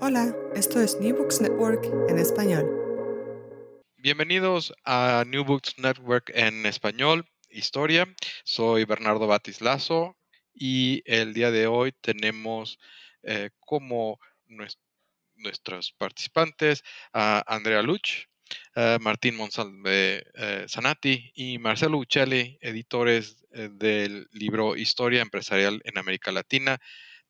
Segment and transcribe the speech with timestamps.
[0.00, 2.68] Hola, esto es New Books Network en español.
[3.96, 8.06] Bienvenidos a New Books Network en español, historia.
[8.44, 10.16] Soy Bernardo Batislazo
[10.52, 12.78] y el día de hoy tenemos
[13.22, 14.18] eh, como
[15.36, 18.26] nuestros participantes a Andrea Luch,
[19.00, 26.32] Martín Monsalve eh, Zanati y Marcelo Uccelli, editores eh, del libro Historia Empresarial en América
[26.32, 26.78] Latina,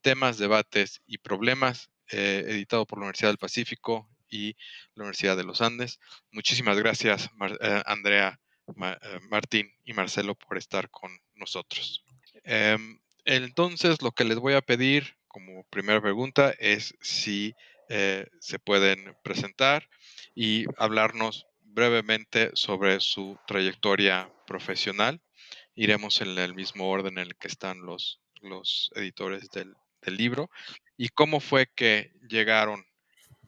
[0.00, 4.56] temas, debates y problemas eh, editado por la Universidad del Pacífico y
[4.94, 6.00] la Universidad de los Andes.
[6.32, 7.30] Muchísimas gracias,
[7.60, 12.04] eh, Andrea, eh, Martín y Marcelo, por estar con nosotros.
[12.42, 17.54] Em, entonces, lo que les voy a pedir como primera pregunta es si
[18.40, 19.90] se pueden presentar
[20.34, 25.20] y hablarnos brevemente sobre su trayectoria profesional.
[25.74, 29.74] Iremos en el mismo orden en el que están los, los editores del,
[30.04, 30.50] del libro
[30.96, 32.84] y cómo fue que llegaron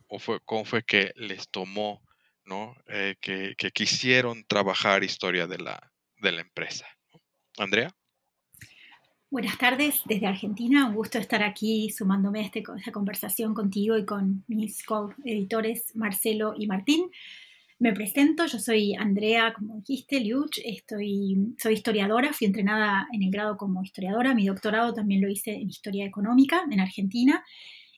[0.08, 2.02] o fue, cómo fue que les tomó,
[2.44, 2.74] ¿no?
[2.88, 6.86] Eh, que, quisieron trabajar historia de la, de la empresa.
[7.58, 7.90] Andrea.
[9.28, 14.04] Buenas tardes desde Argentina, un gusto estar aquí sumándome este, a esta conversación contigo y
[14.04, 17.10] con mis co-editores Marcelo y Martín.
[17.78, 23.30] Me presento, yo soy Andrea, como dijiste, Liuch, estoy, soy historiadora, fui entrenada en el
[23.30, 27.44] grado como historiadora, mi doctorado también lo hice en historia económica en Argentina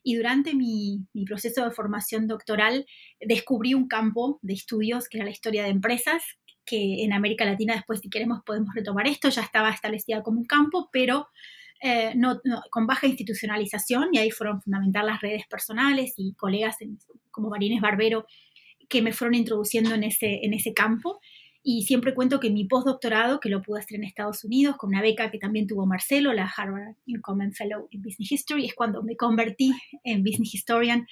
[0.02, 2.86] y durante mi, mi, proceso de formación doctoral
[3.20, 6.24] descubrí un campo de estudios que era la historia de empresas,
[6.64, 10.46] que en América Latina después si queremos podemos retomar esto, ya estaba establecida como un
[10.46, 11.28] campo, pero
[11.80, 12.40] eh, no,
[12.70, 16.76] con baja institucionalización y ahí fueron fundamental las redes personales y colegas
[17.30, 18.26] como Marines Barbero
[18.88, 21.20] que me fueron introduciendo en ese, en ese campo.
[21.62, 25.02] Y siempre cuento que mi postdoctorado, que lo pude hacer en Estados Unidos, con una
[25.02, 29.16] beca que también tuvo Marcelo, la Harvard Common Fellow in Business History, es cuando me
[29.16, 29.72] convertí
[30.04, 31.06] en Business Historian.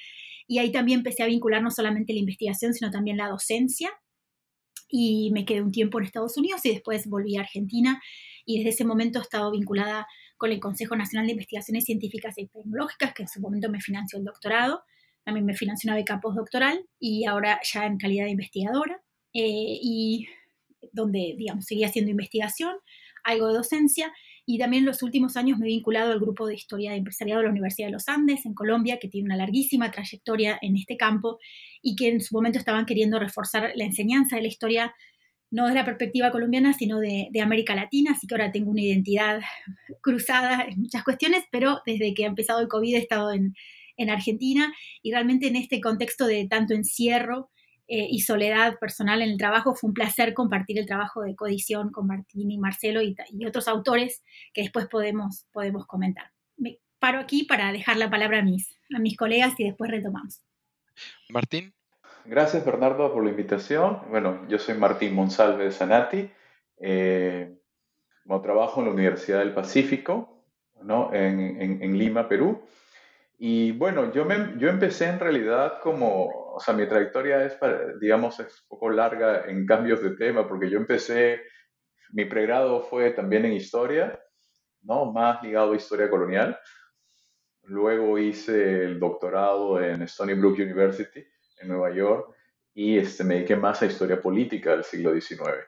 [0.47, 3.91] Y ahí también empecé a vincular no solamente la investigación, sino también la docencia.
[4.89, 8.01] Y me quedé un tiempo en Estados Unidos y después volví a Argentina.
[8.45, 12.47] Y desde ese momento he estado vinculada con el Consejo Nacional de Investigaciones Científicas y
[12.47, 14.85] Tecnológicas, que en su momento me financió el doctorado
[15.27, 19.03] también me financió una beca postdoctoral y ahora ya en calidad de investigadora
[19.35, 20.29] eh, y
[20.93, 22.77] donde, digamos, seguía haciendo investigación,
[23.25, 24.13] algo de docencia
[24.47, 27.41] y también en los últimos años me he vinculado al grupo de historia de empresariado
[27.41, 30.97] de la Universidad de los Andes en Colombia, que tiene una larguísima trayectoria en este
[30.97, 31.41] campo
[31.83, 34.95] y que en su momento estaban queriendo reforzar la enseñanza de la historia
[35.51, 38.83] no de la perspectiva colombiana, sino de, de, América Latina, así que ahora tengo una
[38.83, 39.41] identidad
[40.03, 43.55] cruzada en muchas cuestiones, pero desde que ha empezado el COVID he estado en,
[43.97, 47.51] en Argentina y realmente en este contexto de tanto encierro
[47.89, 51.93] eh, y soledad personal en el trabajo fue un placer compartir el trabajo de coedición
[51.93, 53.15] con Martín y Marcelo y,
[53.47, 56.33] otros autores que después podemos, podemos comentar.
[56.57, 60.43] Me paro aquí para dejar la palabra a mis, a mis colegas y después retomamos.
[61.29, 61.73] Martín.
[62.25, 64.01] Gracias Bernardo por la invitación.
[64.11, 66.29] Bueno, yo soy Martín Monsalve de Sanati.
[66.79, 67.57] Eh,
[68.43, 70.43] trabajo en la Universidad del Pacífico,
[70.83, 71.15] ¿no?
[71.15, 72.67] en, en, en Lima, Perú.
[73.39, 77.59] Y bueno, yo, me, yo empecé en realidad como, o sea, mi trayectoria es,
[78.01, 81.43] digamos, es poco larga en cambios de tema, porque yo empecé,
[82.13, 84.19] mi pregrado fue también en historia,
[84.83, 85.13] ¿no?
[85.13, 86.59] Más ligado a historia colonial.
[87.65, 91.23] Luego hice el doctorado en Stony Brook University
[91.61, 92.35] en Nueva York
[92.73, 95.67] y este, me dediqué más a historia política del siglo XIX.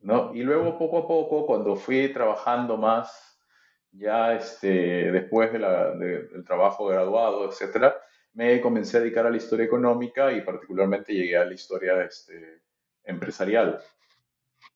[0.00, 0.34] ¿no?
[0.34, 3.37] Y luego poco a poco, cuando fui trabajando más,
[3.92, 7.96] ya este, después de la, del trabajo graduado, etcétera,
[8.34, 12.62] me comencé a dedicar a la historia económica y particularmente llegué a la historia este,
[13.04, 13.80] empresarial.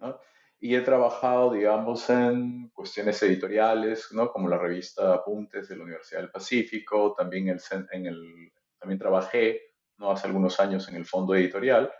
[0.01, 0.19] ¿no?
[0.59, 4.33] Y he trabajado, digamos, en cuestiones editoriales, ¿no?
[4.33, 7.61] como la revista Apuntes de la Universidad del Pacífico, también, el,
[7.93, 9.61] en el, también trabajé
[9.99, 10.11] ¿no?
[10.11, 11.93] hace algunos años en el fondo editorial.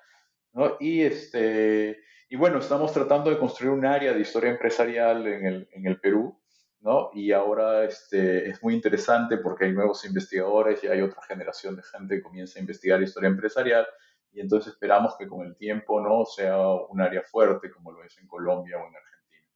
[0.53, 0.77] ¿no?
[0.81, 5.69] Y, este, y bueno, estamos tratando de construir un área de historia empresarial en el,
[5.73, 6.42] en el Perú,
[6.83, 7.11] ¿no?
[7.15, 11.83] Y ahora este, es muy interesante porque hay nuevos investigadores y hay otra generación de
[11.83, 13.87] gente que comienza a investigar historia empresarial
[14.33, 18.19] y entonces esperamos que con el tiempo no sea un área fuerte como lo es
[18.19, 19.47] en Colombia o en Argentina.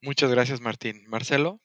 [0.00, 1.04] Muchas gracias, Martín.
[1.08, 1.60] Marcelo.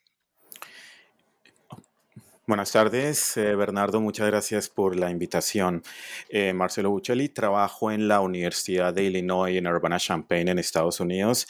[2.49, 3.99] Buenas tardes, eh, Bernardo.
[3.99, 5.83] Muchas gracias por la invitación.
[6.29, 11.45] Eh, Marcelo Buccelli, trabajo en la Universidad de Illinois en Urbana-Champaign, en Estados Unidos.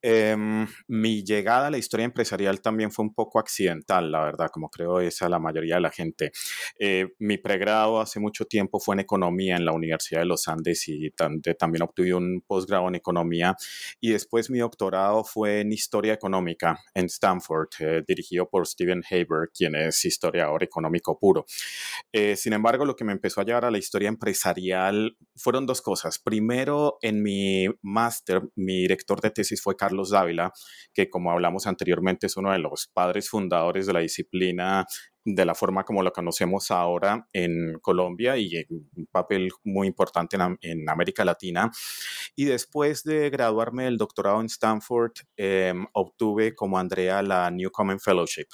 [0.00, 4.70] Em, mi llegada a la historia empresarial también fue un poco accidental, la verdad, como
[4.70, 6.30] creo es a la mayoría de la gente.
[6.78, 10.86] Eh, mi pregrado hace mucho tiempo fue en economía en la Universidad de los Andes
[10.86, 13.56] y también obtuve un posgrado en economía.
[14.00, 17.70] Y después mi doctorado fue en historia económica en Stanford,
[18.06, 21.46] dirigido por Stephen Haber, quien es historia ahora económico puro.
[22.12, 25.82] Eh, sin embargo, lo que me empezó a llevar a la historia empresarial fueron dos
[25.82, 26.18] cosas.
[26.18, 30.52] Primero, en mi máster, mi director de tesis fue Carlos Dávila,
[30.92, 34.86] que como hablamos anteriormente es uno de los padres fundadores de la disciplina
[35.26, 40.88] de la forma como lo conocemos ahora en Colombia y un papel muy importante en,
[40.88, 41.68] América Latina.
[42.36, 48.46] Y después de graduarme del doctorado en Stanford, em, obtuve como Andrea la Newcomen Fellowship.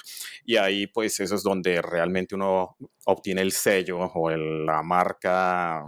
[0.45, 2.75] Y ahí pues eso es donde realmente uno
[3.05, 5.85] obtiene el sello o la marca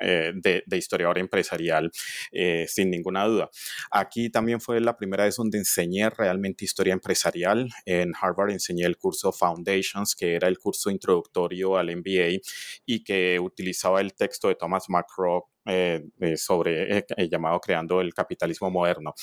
[0.00, 1.90] eh, de, historiador empresarial,
[2.32, 3.50] eh, sin ninguna duda.
[3.90, 7.70] Aquí también fue la primera vez donde enseñé realmente historia empresarial.
[7.84, 12.40] En Harvard enseñé el curso Foundations, que era el curso introductorio al MBA
[12.86, 16.04] y que utilizaba el texto de Thomas McCrock eh,
[16.36, 19.14] sobre el eh, llamado Creando el Capitalismo Moderno.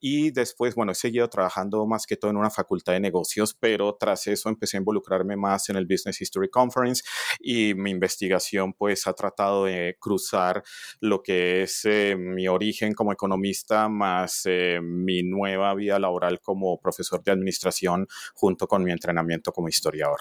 [0.00, 3.94] Y después, bueno, he seguido trabajando más que todo en una facultad de negocios, pero
[3.98, 7.02] tras eso empecé a involucrarme más en el Business History Conference
[7.38, 10.62] y mi investigación pues ha tratado de cruzar
[11.00, 14.44] lo que es eh, mi origen como economista más
[14.82, 20.20] mi nueva vida laboral como profesor de administración junto con mi entrenamiento como historiador.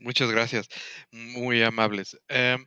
[0.00, 0.68] Muchas gracias,
[1.10, 2.16] muy amables.
[2.28, 2.66] Em,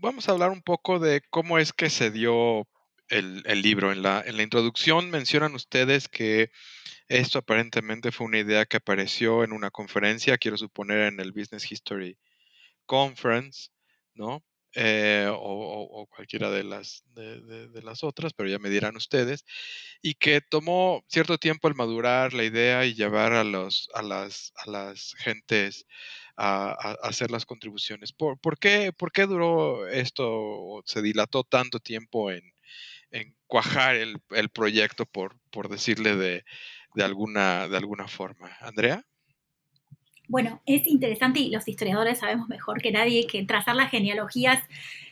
[0.00, 2.66] vamos a hablar un poco de cómo es que se dio
[3.08, 3.92] el, libro.
[3.92, 6.50] En la, introducción mencionan ustedes que
[7.08, 11.70] esto aparentemente fue una idea que apareció en una conferencia, quiero suponer en el Business
[11.70, 12.18] History
[12.86, 13.70] Conference,
[14.14, 14.42] ¿no?
[14.74, 19.44] Eh, o, cualquiera de las, de, las otras, pero ya me dirán ustedes,
[20.02, 24.52] y que tomó cierto tiempo el madurar la idea y llevar a, los, a, las,
[24.56, 25.86] a las gentes
[26.36, 26.72] a,
[27.02, 28.12] hacer las contribuciones.
[28.12, 32.42] ¿Por, por, qué, ¿Por, qué, duró esto o se dilató tanto tiempo en,
[33.10, 36.44] en cuajar el, el, proyecto, por, por decirle de,
[36.94, 38.56] de, alguna, de alguna forma?
[38.60, 39.04] Andrea.
[40.28, 44.62] Bueno, es interesante y los historiadores sabemos mejor que nadie que trazar las genealogías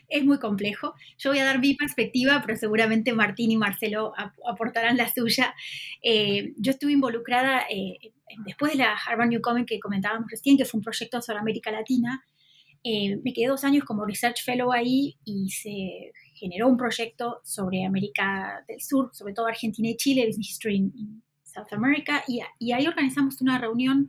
[0.08, 0.94] es muy complejo.
[1.18, 4.12] Yo voy a dar mi perspectiva, pero seguramente Martín y Marcelo
[4.46, 5.54] aportarán la suya.
[6.02, 8.12] Eh, yo estuve involucrada eh,
[8.44, 11.70] después de la Harvard New Comic que comentábamos recién, que fue un proyecto sobre América
[11.70, 12.22] Latina.
[12.84, 17.86] Eh, me quedé dos años como Research Fellow ahí y se generó un proyecto sobre
[17.86, 22.86] América del Sur, sobre todo Argentina y Chile, Business History in South America, y ahí
[22.86, 24.08] organizamos una reunión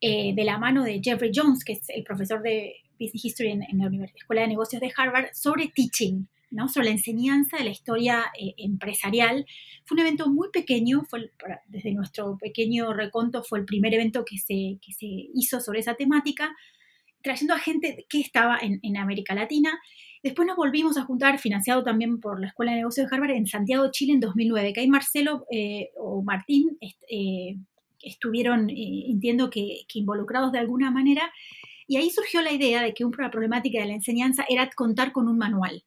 [0.00, 4.06] de la mano de Jeffrey Jones, que es el profesor de Business History en, la
[4.14, 6.68] Escuela de Negocios de Harvard sobre teaching, ¿no?
[6.68, 9.46] sobre la enseñanza de la historia eh, empresarial.
[9.84, 11.30] Fue un evento muy pequeño, fue
[11.66, 15.94] desde nuestro pequeño reconto fue el primer evento que se, que se hizo sobre esa
[15.94, 16.54] temática,
[17.22, 19.78] trayendo a gente que estaba en, en, América Latina.
[20.22, 23.46] Después nos volvimos a juntar, financiado también por la Escuela de Negocios de Harvard, en
[23.46, 27.56] Santiago, Chile, en 2009, que ahí Marcelo eh, o Martín eh,
[28.04, 31.32] estuvieron, entiendo que, que involucrados de alguna manera,
[31.86, 35.28] y ahí surgió la idea de que una problemática de la enseñanza era contar con
[35.28, 35.84] un manual.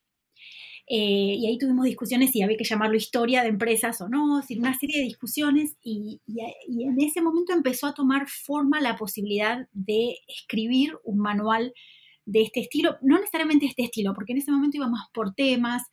[0.90, 4.80] Eh, y ahí tuvimos discusiones si había que llamarlo historia de empresas o no, una
[4.80, 10.94] serie de discusiones y, en ese momento empezó a tomar forma la posibilidad de escribir
[11.04, 11.74] un manual
[12.28, 15.84] de este estilo, no necesariamente este estilo, porque en ese momento iba más por temas,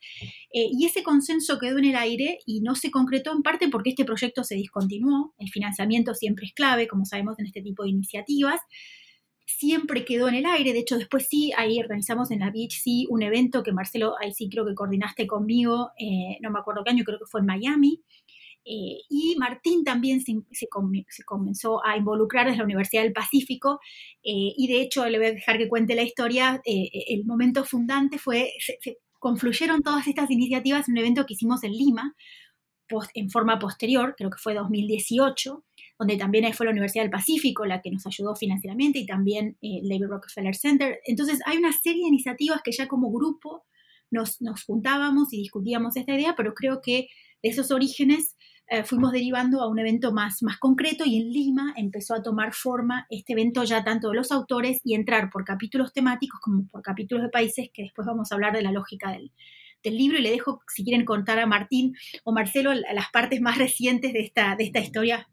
[0.53, 3.91] eh, y ese consenso quedó en el aire y no se concretó en parte porque
[3.91, 7.89] este proyecto se discontinuó, el financiamiento siempre es clave, como sabemos en este tipo de
[7.89, 8.59] iniciativas,
[9.45, 13.07] siempre quedó en el aire, de hecho después sí, ahí organizamos en la Beach, sí,
[13.09, 16.91] un evento que Marcelo, ahí sí creo que coordinaste conmigo, eh, no me acuerdo qué
[16.91, 18.03] año, creo que fue en Miami,
[18.65, 20.67] eh, y Martín también se,
[21.23, 23.79] comenzó a involucrar desde la Universidad del Pacífico
[24.23, 26.61] eh, y de hecho le voy a dejar que cuente la historia.
[26.65, 31.63] Eh, el momento fundante fue, se, confluyeron todas estas iniciativas en un evento que hicimos
[31.63, 32.15] en Lima
[33.15, 35.65] en forma posterior, creo que fue 2018,
[35.97, 39.89] donde también fue la Universidad del Pacífico la que nos ayudó financieramente y también el
[39.89, 40.99] David Rockefeller Center.
[41.05, 43.65] Entonces hay una serie de iniciativas que ya como grupo
[44.11, 47.07] nos, nos juntábamos y discutíamos esta idea, pero creo que
[47.41, 48.35] de esos orígenes
[48.67, 52.53] eh, fuimos derivando a un evento más, más concreto y en Lima empezó a tomar
[52.53, 56.81] forma este evento ya tanto de los autores y entrar por capítulos temáticos como por
[56.81, 59.31] capítulos de países, que después vamos a hablar de la lógica del,
[59.83, 63.57] del libro y le dejo, si quieren contar a Martín o Marcelo, las partes más
[63.57, 65.29] recientes de esta, de esta historia.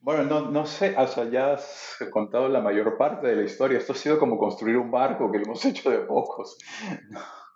[0.00, 3.78] Bueno, no, no sé, o sea, ya has contado la mayor parte de la historia.
[3.78, 6.56] Esto ha sido como construir un barco que lo hemos hecho de pocos.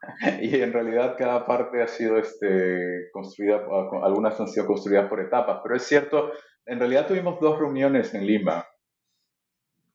[0.41, 3.67] y en realidad cada parte ha sido este, construida,
[4.03, 6.33] algunas han sido construidas por etapas, pero es cierto,
[6.67, 8.67] en realidad tuvimos dos reuniones en Lima.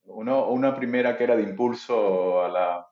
[0.06, 2.88] Uno, una primera que era de impulso a la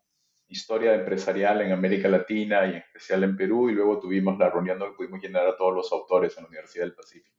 [0.47, 4.79] historia empresarial en América Latina y en especial en Perú, y luego tuvimos la reunión
[4.79, 7.37] donde pudimos llenar a todos los autores en la Universidad del Pacífico.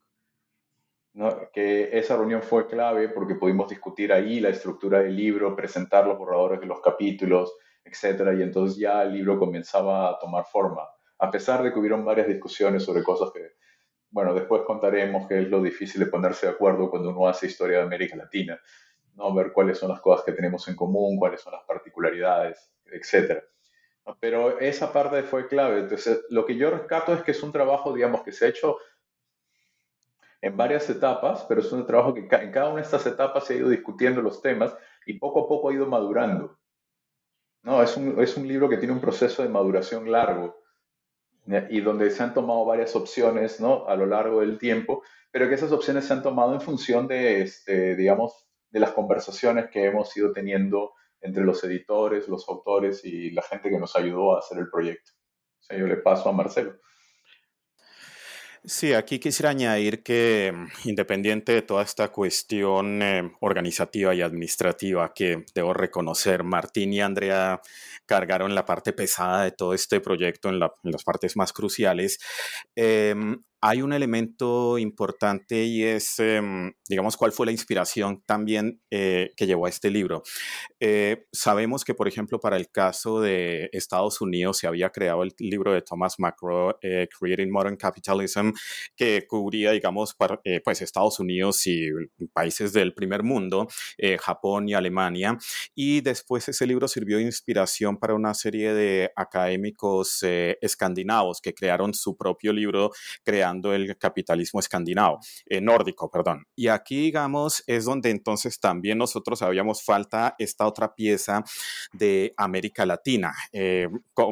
[1.13, 1.49] ¿no?
[1.53, 6.17] que esa reunión fue clave porque pudimos discutir ahí la estructura del libro, presentar los
[6.17, 7.55] borradores de los capítulos,
[7.85, 10.81] etcétera, y entonces ya el libro comenzaba a tomar forma,
[11.19, 13.53] a pesar de que hubieron varias discusiones sobre cosas que,
[14.09, 17.77] bueno, después contaremos que es lo difícil de ponerse de acuerdo cuando uno hace historia
[17.77, 18.59] de América Latina,
[19.15, 19.33] ¿no?
[19.33, 23.43] Ver cuáles son las cosas que tenemos en común, cuáles son las particularidades, etcétera.
[24.19, 25.79] Pero esa parte fue clave.
[25.79, 28.77] Entonces, lo que yo rescato es que es un trabajo, digamos, que se ha hecho
[30.41, 33.53] en varias etapas, pero es un trabajo que en cada una de estas etapas se
[33.53, 34.75] ha ido discutiendo los temas
[35.05, 36.59] y poco a poco ha ido madurando.
[37.65, 40.63] No, es un, es un libro que tiene un proceso de maduración largo
[41.69, 43.87] y donde se han tomado varias opciones ¿no?
[43.87, 47.41] a lo largo del tiempo, pero que esas opciones se han tomado en función de,
[47.41, 53.31] este, digamos, de las conversaciones que hemos ido teniendo entre los editores, los autores y
[53.31, 55.13] la gente que nos ayudó a hacer el proyecto.
[55.59, 56.77] O sea, yo le paso a Marcelo.
[58.67, 65.13] Sí, aquí quisiera añadir que mm, independiente de toda esta cuestión eh, organizativa y administrativa
[65.13, 67.61] que debo reconocer, Martín y Andrea
[68.07, 72.19] cargaron la parte pesada de todo este proyecto en, las partes más cruciales.
[72.75, 79.31] Em, hay un elemento importante y es, em, digamos, cuál fue la inspiración también eh,
[79.35, 80.21] que llevó a este libro.
[80.79, 85.33] Eh, sabemos que, por ejemplo, para el caso de Estados Unidos se había creado el
[85.39, 88.51] libro de Thomas Macro, eh, Creating Modern Capitalism,
[88.95, 90.15] que cubría, digamos,
[90.63, 91.89] pues Estados Unidos y
[92.33, 93.67] países del primer mundo,
[94.19, 95.39] Japón y Alemania.
[95.73, 101.95] Y después ese libro sirvió de inspiración para una serie de académicos escandinavos que crearon
[101.95, 102.91] su propio libro,
[103.23, 106.45] creando el capitalismo escandinavo, eh, nórdico, perdón.
[106.55, 111.43] Y aquí, digamos, es donde entonces también nosotros habíamos falta esta otra pieza
[111.93, 113.87] de América Latina, eh,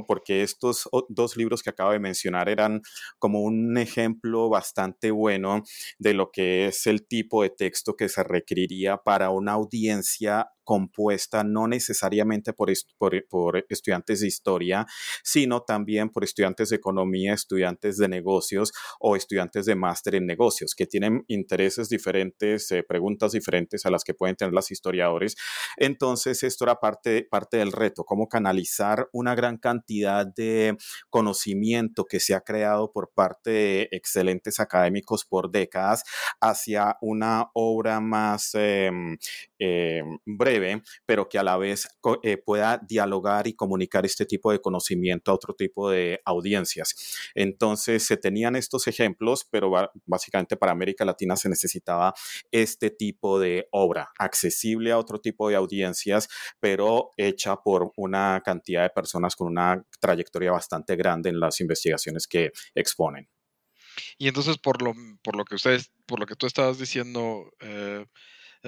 [0.08, 2.82] porque estos dos libros que acabo de mencionar eran
[3.20, 5.64] como un ejemplo bastante bueno
[6.00, 11.44] de lo que es el tipo de texto que se requeriría para una audiencia compuesta
[11.44, 12.72] no necesariamente por,
[13.30, 14.86] por, estudiantes de historia,
[15.24, 20.76] sino también por estudiantes de economía, estudiantes de negocios o estudiantes de máster en negocios,
[20.76, 25.36] que tienen intereses diferentes, eh, preguntas diferentes a las que pueden tener los historiadores.
[25.78, 30.78] Entonces, esto era parte, parte del reto, cómo canalizar una gran cantidad de
[31.10, 36.04] conocimiento que se ha creado por parte de excelentes académicos por décadas
[36.42, 39.18] hacia una obra más em,
[39.64, 41.88] em, breve pero que a la vez
[42.24, 46.96] eh, pueda dialogar y comunicar este tipo de conocimiento a otro tipo de audiencias.
[47.36, 49.72] Entonces, se tenían estos ejemplos, pero
[50.06, 52.14] básicamente para América Latina se necesitaba
[52.52, 56.28] este tipo de obra, accesible a otro tipo de audiencias,
[56.60, 62.28] pero hecha por una cantidad de personas con una trayectoria bastante grande en las investigaciones
[62.28, 63.30] que exponen.
[64.18, 68.06] Y entonces, por lo, por lo que ustedes, por lo que tú estabas diciendo, eh,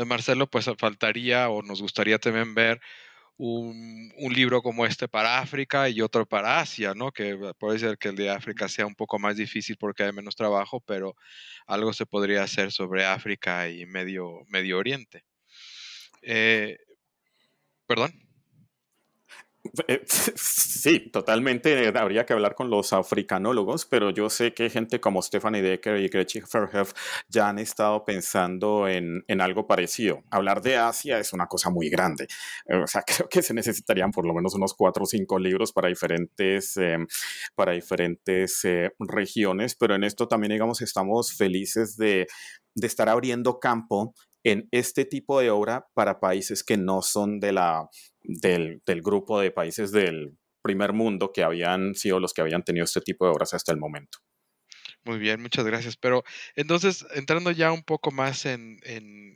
[0.06, 2.82] Marcelo, pues faltaría o nos gustaría también ver
[3.38, 7.12] un, libro como este para África y otro para Asia, ¿no?
[7.12, 10.36] Que puede ser que el de África sea un poco más difícil porque hay menos
[10.36, 11.16] trabajo, pero
[11.68, 15.24] algo se podría hacer sobre África y Medio, Medio Oriente.
[16.22, 16.78] Eh,
[17.88, 18.25] Perdón.
[19.88, 25.22] Eh, sí, totalmente habría que hablar con los africanólogos, pero yo sé que gente como
[25.22, 26.94] Stephanie Decker y Gretchen Verhoef
[27.28, 30.24] ya han estado pensando en, en, algo parecido.
[30.32, 32.28] Hablar de Asia es una cosa muy grande.
[32.68, 35.72] Eh, o sea, creo que se necesitarían por lo menos unos cuatro o cinco libros
[35.72, 36.76] para diferentes,
[37.56, 42.28] para diferentes eh, regiones, pero en esto también, digamos, estamos felices de,
[42.76, 44.14] de estar abriendo campo
[44.46, 47.90] en este tipo de obra para países que no son de la,
[48.22, 52.84] del, del, grupo de países del primer mundo que habían sido los que habían tenido
[52.84, 54.20] este tipo de obras hasta el momento.
[55.04, 55.98] Muy bien, muchas gracias.
[55.98, 56.24] Pero
[56.56, 59.36] entonces, entrando ya un poco más en, en,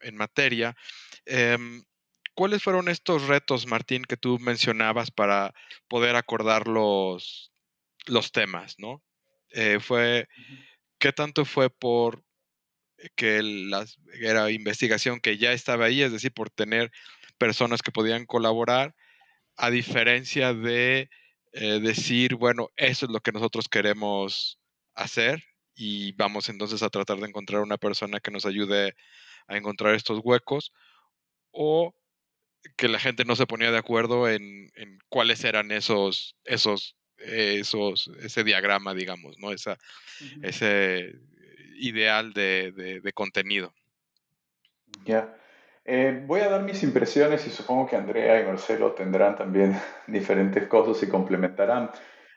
[0.00, 0.76] en, materia,
[1.26, 1.58] eh,
[2.34, 5.52] ¿cuáles fueron estos retos, Martín, que tú mencionabas para
[5.88, 7.52] poder acordar los,
[8.06, 9.02] los temas, ¿no?
[9.50, 10.28] Eh, fue,
[11.00, 12.24] ¿Qué tanto fue por
[13.16, 13.86] que la,
[14.20, 16.90] era investigación que ya estaba ahí, es decir, por tener
[17.38, 18.94] personas que podían colaborar,
[19.56, 21.08] a diferencia de
[21.52, 24.58] eh, decir, bueno, eso es lo que nosotros queremos
[24.94, 25.42] hacer
[25.74, 28.94] y vamos entonces a tratar de encontrar una persona que nos ayude
[29.46, 30.72] a encontrar estos huecos
[31.50, 31.94] o
[32.76, 38.10] que la gente no se ponía de acuerdo en, en cuáles eran esos, esos, esos,
[38.20, 39.52] ese diagrama, digamos, ¿no?
[39.52, 39.78] Esa,
[40.42, 41.14] Ese
[41.74, 43.72] ideal de, de, contenido.
[45.04, 45.36] Ya.
[45.84, 50.66] Eh, voy a dar mis impresiones y supongo que Andrea y Marcelo tendrán también diferentes
[50.66, 51.90] cosas y complementarán.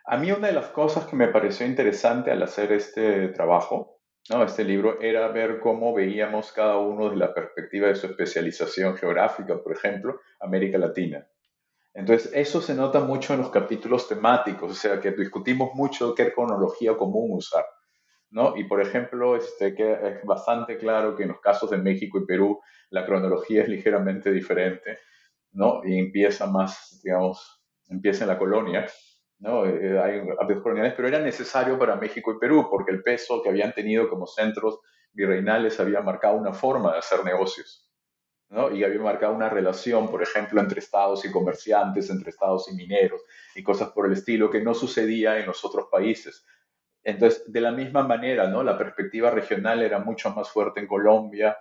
[0.06, 4.44] A mí una de las cosas que me pareció interesante al hacer este trabajo, ¿no?
[4.44, 9.62] este libro, era ver cómo veíamos cada uno desde la perspectiva de su especialización geográfica,
[9.62, 11.28] por ejemplo, América Latina.
[11.94, 16.32] Entonces, eso se nota mucho en los capítulos temáticos, o sea, que discutimos mucho qué
[16.32, 17.66] cronología común usar.
[18.30, 18.58] ¿No?
[18.58, 22.26] Y por ejemplo, este, que es bastante claro que en los casos de México y
[22.26, 25.00] Perú la cronología es ligeramente diferente,
[25.52, 25.82] ¿no?
[25.84, 28.86] Y empieza más, digamos, empieza en la colonia,
[29.40, 29.66] ¿no?
[29.66, 33.50] Eh, hay hábitos coloniales, pero era necesario para México y Perú porque el peso que
[33.50, 34.80] habían tenido como centros
[35.14, 37.90] virreinales había marcado una forma de hacer negocios,
[38.50, 38.74] ¿no?
[38.76, 43.22] Y había marcado una relación, por ejemplo, entre estados y comerciantes, entre estados y mineros
[43.56, 46.46] y cosas por el estilo que no sucedía en los otros países.
[47.08, 48.62] Entonces, de la misma manera, ¿no?
[48.62, 51.58] La perspectiva regional era mucho más fuerte en Colombia,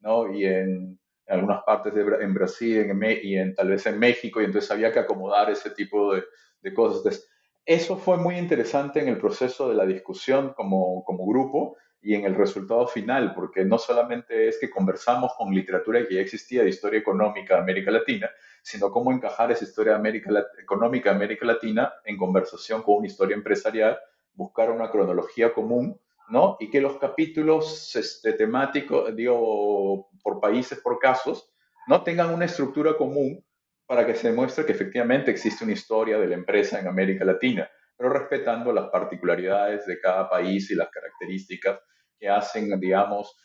[0.00, 0.28] ¿no?
[0.34, 4.46] Y en, algunas partes de en Brasil en, y en, tal vez en México, y
[4.46, 6.24] entonces había que acomodar ese tipo de,
[6.62, 6.96] de cosas.
[6.96, 7.30] Entonces,
[7.64, 12.24] eso fue muy interesante en el proceso de la discusión como, como grupo y en
[12.24, 16.70] el resultado final, porque no solamente es que conversamos con literatura que ya existía de
[16.70, 18.28] historia económica de América Latina,
[18.62, 20.30] sino cómo encajar esa historia América,
[20.60, 23.96] económica de América Latina en conversación con una historia empresarial
[24.38, 26.56] buscar una cronología común, ¿no?
[26.60, 31.52] Y que los capítulos este, temáticos, digo, por países, por casos,
[31.88, 32.04] ¿no?
[32.04, 33.44] Tengan una estructura común
[33.84, 37.68] para que se demuestre que efectivamente existe una historia de la empresa en América Latina,
[37.96, 41.80] pero respetando las particularidades de cada país y las características
[42.16, 43.36] que hacen, digamos,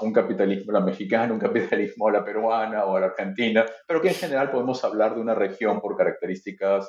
[0.00, 4.00] un capitalismo a la mexicana, un capitalismo a la peruana o a la argentina, pero
[4.00, 6.88] que en general podemos hablar de una región por características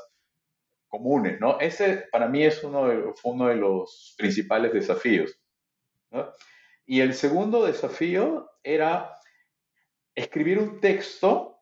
[0.88, 1.60] comunes, ¿no?
[1.60, 5.40] Ese para mí es uno de, fue uno de los principales desafíos.
[6.86, 9.14] Y el segundo desafío era
[10.16, 11.58] escribir un texto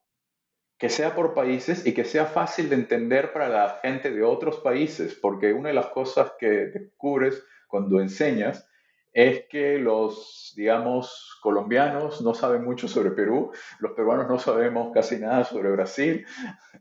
[0.77, 4.57] que sea por países y que sea fácil de entender para la gente de otros
[4.59, 8.67] países, porque una de las cosas que descubres cuando enseñas
[9.15, 13.49] es que los, digamos, colombianos no saben mucho sobre Perú,
[13.79, 16.25] los peruanos no sabemos casi nada sobre Brasil,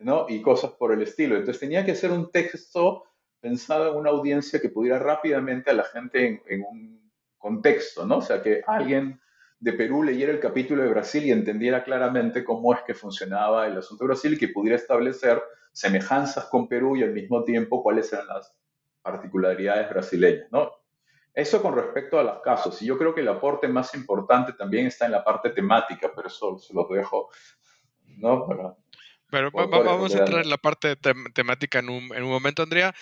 [0.00, 0.26] ¿no?
[0.28, 1.36] Y cosas por el estilo.
[1.36, 3.04] Entonces tenía que ser un texto
[3.40, 8.16] pensado en una audiencia que pudiera rápidamente a la gente en, un contexto, ¿no?
[8.16, 9.20] O sea, que alguien
[9.60, 13.78] de Perú leyera el capítulo de Brasil y entendiera claramente cómo es que funcionaba el
[13.78, 18.12] asunto de Brasil y que pudiera establecer semejanzas con Perú y al mismo tiempo cuáles
[18.12, 18.52] eran las
[19.02, 20.83] particularidades brasileñas, ¿no?
[21.34, 22.80] Eso con respecto a los casos.
[22.80, 26.28] Y yo creo que el aporte más importante también está en la parte temática, pero
[26.28, 27.28] eso se lo dejo,
[28.18, 28.46] ¿no?
[28.46, 30.96] pero vamos a entrar en la parte
[31.34, 32.94] temática en un, en un, momento, Andrea.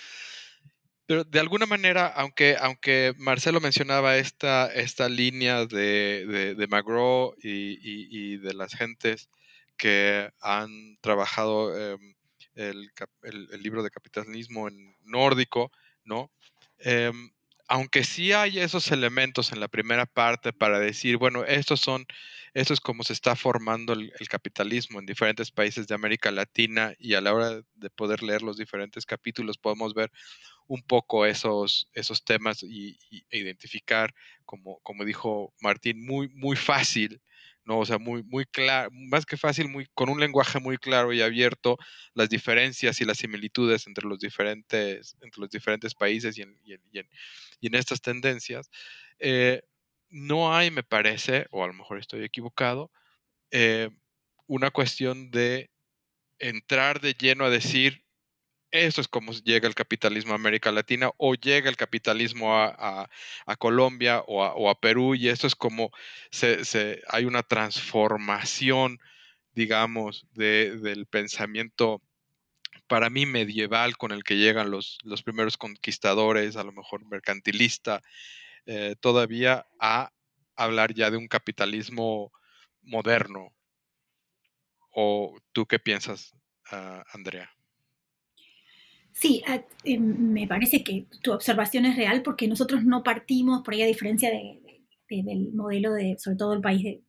[1.05, 7.35] Pero de alguna manera, aunque, aunque Marcelo mencionaba esta, esta línea de, de, de McGraw
[7.37, 9.29] y, y, de las gentes
[9.77, 12.15] que han trabajado em,
[12.55, 12.89] el,
[13.23, 15.71] el, el, libro de capitalismo en nórdico,
[16.03, 16.31] ¿no?
[16.79, 17.11] Eh,
[17.73, 22.05] aunque sí hay esos elementos en la primera parte para decir, bueno, estos son,
[22.53, 27.15] esto es como se está formando el, capitalismo en diferentes países de América Latina y
[27.15, 30.11] a la hora de poder leer los diferentes capítulos podemos ver
[30.67, 32.99] un poco esos, esos temas y,
[33.31, 34.13] e identificar,
[34.45, 37.23] como, como dijo Martín, muy, muy fácil
[37.65, 37.79] ¿no?
[37.79, 41.21] O sea, muy, muy claro, más que fácil, muy, con un lenguaje muy claro y
[41.21, 41.77] abierto,
[42.13, 48.01] las diferencias y las similitudes entre los diferentes, entre los diferentes países y en, estas
[48.01, 48.69] tendencias.
[49.19, 49.61] Eh,
[50.09, 52.91] no hay, me parece, o a lo mejor estoy equivocado,
[53.51, 53.89] eh,
[54.47, 55.71] una cuestión de
[56.39, 58.02] entrar de lleno a decir,
[58.73, 63.07] eso es como llega el capitalismo a América Latina o llega el capitalismo a,
[63.59, 65.91] Colombia o a, Perú y esto es como
[67.09, 68.99] hay una transformación,
[69.53, 72.01] digamos, del pensamiento
[72.87, 78.01] para mí medieval con el que llegan los, los primeros conquistadores, a lo mejor mercantilista,
[78.65, 80.11] eh, todavía a
[80.55, 82.31] hablar ya de un capitalismo
[82.81, 83.53] moderno.
[84.91, 86.35] ¿O tú qué piensas,
[86.71, 87.51] ah, Andrea?
[89.13, 93.73] Sí, ah, eh, me parece que tu observación es real porque nosotros no partimos, por
[93.73, 94.29] ahí a diferencia
[95.09, 97.01] del modelo de, sobre todo el país de,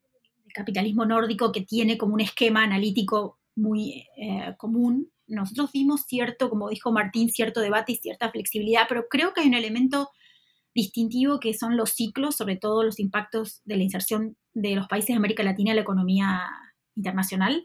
[0.55, 5.11] capitalismo nórdico, que tiene como un esquema analítico muy eh, común.
[5.27, 9.49] Nosotros vimos cierto, como dijo Martín, cierto debate y cierta flexibilidad, pero creo que hay
[9.49, 10.11] un elemento
[10.75, 15.09] distintivo que son los ciclos, sobre todo los impactos de la inserción de los países
[15.09, 16.51] de América Latina en la economía
[16.95, 17.65] internacional.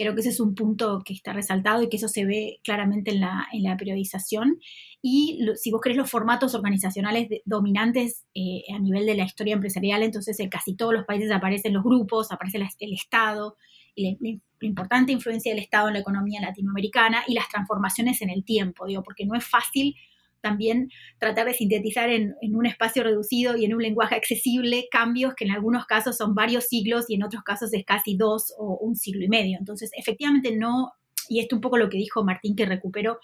[0.00, 3.10] Creo que ese es un punto que está resaltado y que eso se ve claramente
[3.10, 4.58] en la, en la periodización.
[5.02, 10.02] Y si vos querés los formatos organizacionales dominantes eh, a nivel de la historia empresarial,
[10.02, 13.58] entonces en casi todos los países aparecen los grupos, aparece el Estado,
[13.94, 18.42] y la, importante influencia del Estado en la economía latinoamericana y las transformaciones en el
[18.42, 19.94] tiempo, digo, porque no es fácil
[20.40, 25.44] también tratar de sintetizar en, un espacio reducido y en un lenguaje accesible cambios que
[25.44, 28.96] en algunos casos son varios siglos y en otros casos es casi dos o un
[28.96, 29.58] siglo y medio.
[29.58, 30.92] Entonces, efectivamente no,
[31.28, 33.18] y esto un poco lo que dijo Martín que recuperó,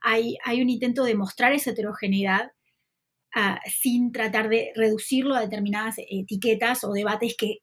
[0.00, 2.52] hay, hay un intento de mostrar esa heterogeneidad
[3.34, 7.58] ah, sin tratar de reducirlo a determinadas etiquetas o debates que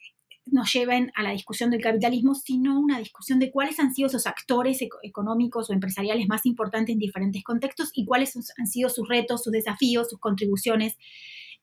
[0.45, 4.27] nos lleven a la discusión del capitalismo, sino una discusión de cuáles han sido esos
[4.27, 9.43] actores económicos o empresariales más importantes en diferentes contextos y cuáles han sido sus retos,
[9.43, 10.97] sus desafíos, sus contribuciones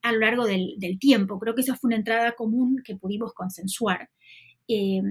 [0.02, 1.38] a lo largo del, tiempo.
[1.38, 4.10] Creo que esa fue una entrada común que pudimos consensuar.
[4.68, 5.02] Eh,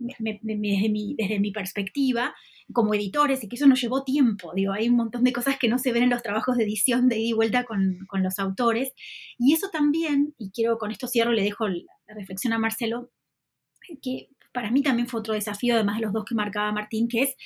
[0.00, 2.34] desde, mi, perspectiva,
[2.72, 5.68] como editores, y que eso nos llevó tiempo, digo, hay un montón de cosas que
[5.68, 8.38] no se ven en los trabajos de edición de ida y vuelta con, con los
[8.38, 8.92] autores,
[9.38, 13.10] y eso también, y quiero con esto cierro, le dejo la reflexión a Marcelo,
[14.02, 17.22] que para mí también fue otro desafío, además de los dos que marcaba Martín, que
[17.22, 17.36] es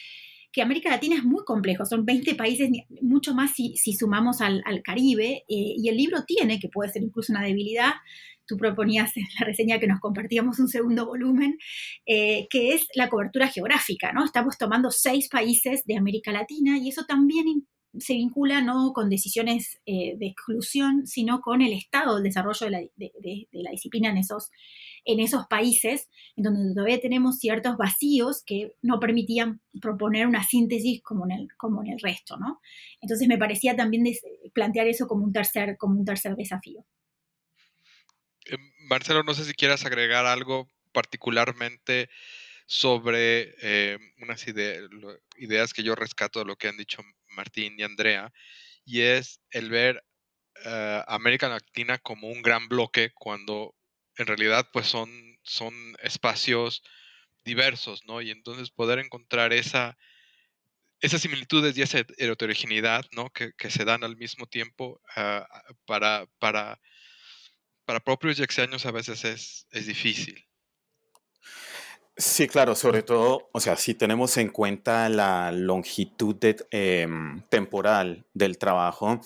[0.55, 2.71] que América Latina es muy complejo, son 20 países,
[3.03, 6.93] mucho más si, si sumamos al, al Caribe, eh, y el libro tiene, que puede
[6.93, 7.91] ser incluso una debilidad,
[8.47, 11.59] tú proponías en la reseña que nos compartíamos un segundo volumen,
[12.07, 14.25] eh, que es la cobertura geográfica, ¿no?
[14.25, 17.67] Estamos tomando seis países de América Latina y eso también
[17.99, 22.71] se vincula no con decisiones eh, de exclusión, sino con el estado del desarrollo de
[22.71, 24.51] la, de, la, disciplina en esos,
[25.05, 31.03] en esos países, en donde todavía tenemos ciertos vacíos que no permitían proponer una síntesis
[31.03, 32.61] como en el, como en el resto, ¿no?
[33.01, 34.05] Entonces me parecía también
[34.53, 36.85] plantear eso como un tercer, como un tercer desafío.
[38.85, 42.09] Eh, Marcelo, no sé si quieras agregar algo particularmente
[42.67, 48.33] sobre eh, unas ideas que yo rescato de lo que han dicho Martín y Andrea,
[48.87, 50.05] y es el ver
[50.65, 53.75] uh, América Latina como un gran bloque cuando
[54.17, 55.11] en realidad pues son,
[55.43, 56.83] son espacios
[57.45, 58.23] diversos, ¿no?
[58.23, 59.99] Y entonces poder encontrar esa,
[61.01, 63.31] esas similitudes y esa heterogeneidad, ¿no?
[63.31, 65.47] Que, se dan al mismo tiempo ah,
[65.87, 66.81] para, para
[67.85, 70.45] para propios extraños a veces es, es difícil.
[72.17, 76.37] Sí, claro, sobre todo, o sea, si tenemos en cuenta la longitud
[76.71, 79.21] em, temporal del trabajo,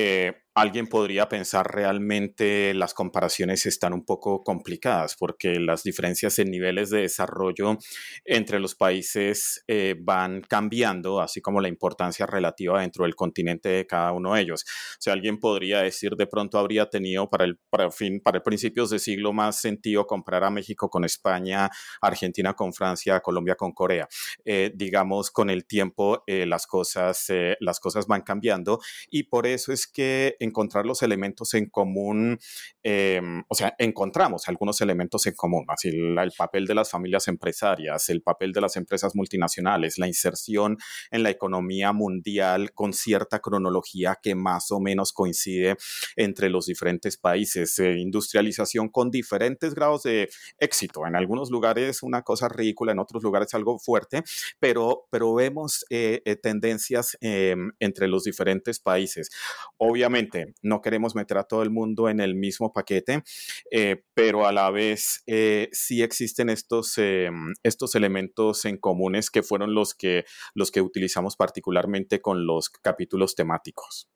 [0.00, 6.50] eh, alguien podría pensar realmente las comparaciones están un poco complicadas porque las diferencias en
[6.50, 7.78] niveles de desarrollo
[8.24, 13.86] entre los países eh, van cambiando, así como la importancia relativa dentro del continente de
[13.86, 14.64] cada uno de ellos.
[14.64, 17.58] O sea, alguien podría decir de pronto habría tenido para el,
[17.92, 23.20] fin, para principios de siglo más sentido comprar a México con España, Argentina con Francia,
[23.20, 24.08] Colombia con Corea.
[24.44, 27.26] Eh, digamos, con el tiempo las, cosas,
[27.60, 32.38] las cosas van cambiando y por eso es que encontrar los elementos en común,
[32.82, 38.08] em, o sea, encontramos algunos elementos en común, así el, papel de las familias empresarias,
[38.10, 40.76] el papel de las empresas multinacionales, la inserción
[41.10, 45.76] en la economía mundial con cierta cronología que más o menos coincide
[46.16, 52.22] entre los diferentes países, eh, industrialización con diferentes grados de éxito, en algunos lugares una
[52.22, 54.22] cosa ridícula, en otros lugares algo fuerte,
[54.58, 59.30] pero, pero vemos eh, eh, tendencias em, entre los diferentes países.
[59.78, 63.22] Obviamente no queremos meter a todo el mundo en el mismo paquete,
[63.70, 69.42] eh, pero a la vez eh, sí existen estos, em, estos elementos en comunes que
[69.42, 74.08] fueron los que, los que utilizamos particularmente con los capítulos temáticos.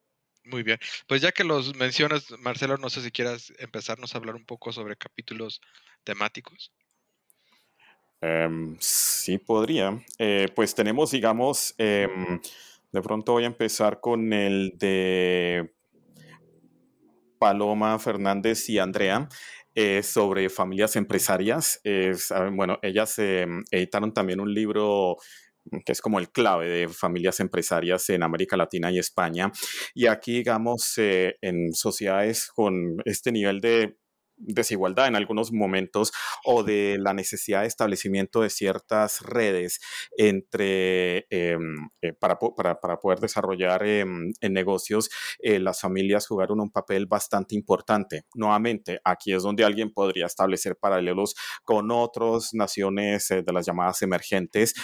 [0.45, 0.79] Muy bien.
[1.07, 4.73] Pues ya que los mencionas, Marcelo, no sé si quieras empezarnos a hablar un poco
[4.73, 5.61] sobre capítulos
[6.03, 6.73] temáticos.
[8.21, 10.01] Em, sí, podría.
[10.19, 12.41] Eh, pues tenemos, digamos, em,
[12.93, 15.75] de pronto voy a empezar con el de
[17.39, 19.29] Paloma Fernández y Andrea.
[19.75, 21.81] Eh, sobre familias empresarias.
[22.53, 25.17] bueno, ellas em, editaron también un libro
[25.87, 29.51] que es como el clave de familias empresarias en América Latina y España.
[29.95, 33.97] Y aquí, digamos, eh, en sociedades con este nivel de
[34.43, 36.13] desigualdad en algunos momentos
[36.45, 39.81] o de la necesidad de establecimiento de ciertas redes
[40.17, 46.61] entre em, eh, para, para, para, poder desarrollar em, en negocios eh, las familias jugaron
[46.61, 48.25] un papel bastante importante.
[48.35, 54.03] Nuevamente aquí es donde alguien podría establecer paralelos con otras naciones eh, de las llamadas
[54.03, 54.75] emergentes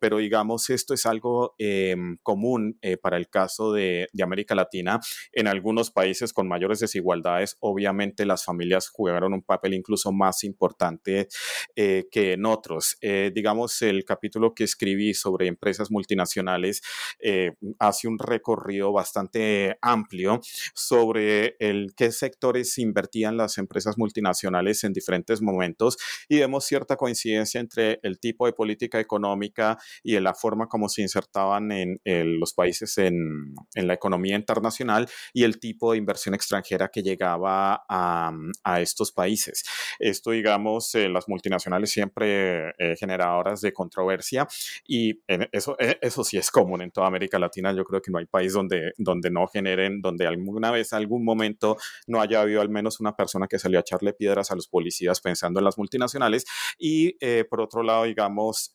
[0.00, 5.00] pero digamos esto es algo em, común para el caso de, de América Latina.
[5.32, 11.28] En algunos países con mayores desigualdades obviamente las familias jugaron un papel incluso más importante
[11.76, 12.96] eh, que en otros.
[13.00, 16.82] Eh, digamos, el capítulo que escribí sobre empresas multinacionales
[17.20, 20.40] eh, hace un recorrido bastante amplio
[20.74, 25.96] sobre el qué sectores invertían las empresas multinacionales en diferentes momentos
[26.28, 30.88] y vemos cierta coincidencia entre el tipo de política económica y en la forma como
[30.88, 32.00] se insertaban en,
[32.38, 37.84] los países en, en, la economía internacional y el tipo de inversión extranjera que llegaba
[37.88, 38.32] a,
[38.64, 39.64] a estos países.
[39.98, 44.46] Esto, digamos, eh, las multinacionales siempre eh, generadoras de controversia
[44.86, 45.20] y
[45.52, 47.72] eso, eh, eso sí es común en toda América Latina.
[47.72, 51.76] Yo creo que no hay país donde, donde no generen, donde alguna vez, algún momento,
[52.06, 55.20] no haya habido al menos una persona que salió a echarle piedras a los policías
[55.20, 56.44] pensando en las multinacionales.
[56.78, 58.72] Y por otro lado, digamos,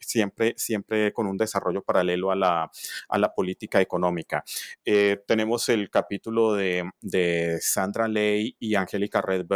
[0.00, 2.70] siempre, siempre con un desarrollo paralelo a la,
[3.08, 4.44] a la política económica.
[5.26, 9.46] tenemos el capítulo de, de Sandra Ley y Angélica Red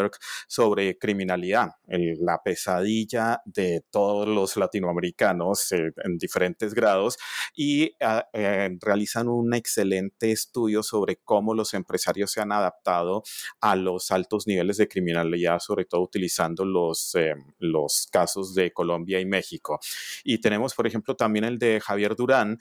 [0.46, 7.18] sobre criminalidad, la pesadilla de todos los latinoamericanos eh, en diferentes grados
[7.54, 13.22] y ah, eh, realizan un excelente estudio sobre cómo los empresarios se han adaptado
[13.60, 19.20] a los altos niveles de criminalidad, sobre todo utilizando los, eh, los casos de Colombia
[19.20, 19.78] y México.
[20.24, 22.58] Y tenemos, por ejemplo, también el de Javier Durán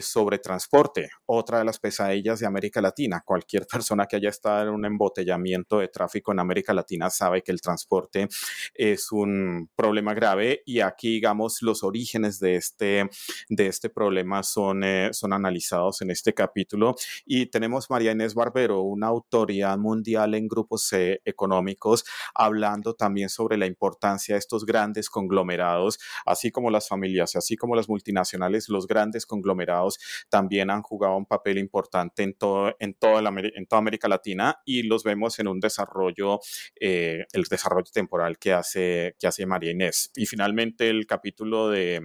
[0.00, 3.22] sobre transporte, otra de las pesadillas de América Latina.
[3.24, 7.52] Cualquier persona que haya estado en un embotellamiento de tráfico en América Latina sabe que
[7.52, 8.28] el transporte
[8.74, 13.08] es un problema grave y aquí, digamos, los orígenes de este,
[13.48, 16.94] de este problema son, eh, son analizados en este capítulo.
[17.24, 22.04] Y tenemos María Inés Barbero, una autoridad mundial en grupos eh, económicos,
[22.34, 27.76] hablando también sobre la importancia de estos grandes conglomerados, así como las familias, así como
[27.76, 33.22] las multinacionales, los grandes conglomerados también han jugado un papel importante en, todo, en, toda,
[33.22, 36.35] la, en toda América Latina y los vemos en un desarrollo
[36.80, 40.10] eh, el desarrollo temporal que hace, que hace María Inés.
[40.14, 42.00] Y finalmente el capítulo de,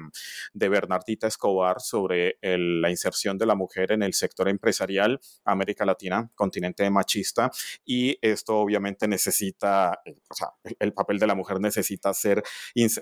[0.54, 6.90] Bernardita Escobar sobre la inserción de la mujer en el sector empresarial, América Latina, continente
[6.90, 7.52] machista,
[7.86, 12.44] y esto obviamente necesita, eh, o sea, el papel de la mujer necesita ser,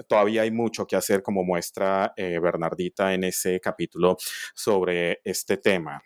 [0.07, 4.17] todavía hay mucho que hacer como muestra eh, Bernardita en ese capítulo
[4.55, 6.01] sobre este tema.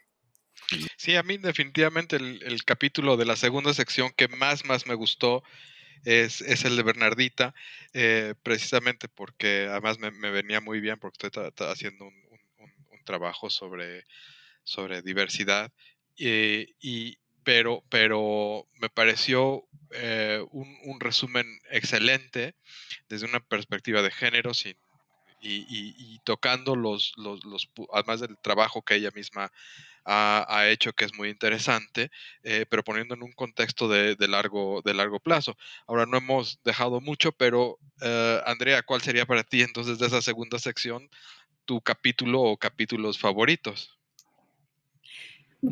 [0.98, 5.44] Sí, a mí definitivamente el, capítulo de la segunda sección que más, más me gustó
[6.06, 7.54] es, el de Bernardita,
[7.94, 12.24] eh, precisamente porque además me, venía muy bien porque estoy haciendo un,
[13.06, 14.06] trabajo sobre,
[14.64, 15.74] sobre diversidad,
[16.18, 22.56] eh, y, pero, pero me pareció eh, un, resumen excelente
[23.10, 24.78] desde una perspectiva de género sin,
[25.42, 29.52] y, tocando los, los, los, además del trabajo que ella misma
[30.06, 32.12] ha, hecho que es muy interesante,
[32.44, 35.58] eh, pero poniendo en un contexto de, largo, de largo plazo.
[35.88, 40.22] Ahora no hemos dejado mucho, pero eh, Andrea, ¿cuál sería para ti entonces de esa
[40.22, 41.10] segunda sección
[41.66, 43.98] tu capítulo o capítulos favoritos?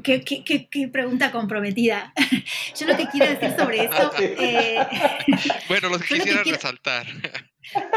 [0.03, 2.13] Qué, pregunta comprometida.
[2.79, 4.11] Yo lo que quiero decir sobre eso.
[4.21, 4.77] Eh,
[5.67, 7.05] bueno, lo que quisiera resaltar.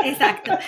[0.04, 0.58] Exacto,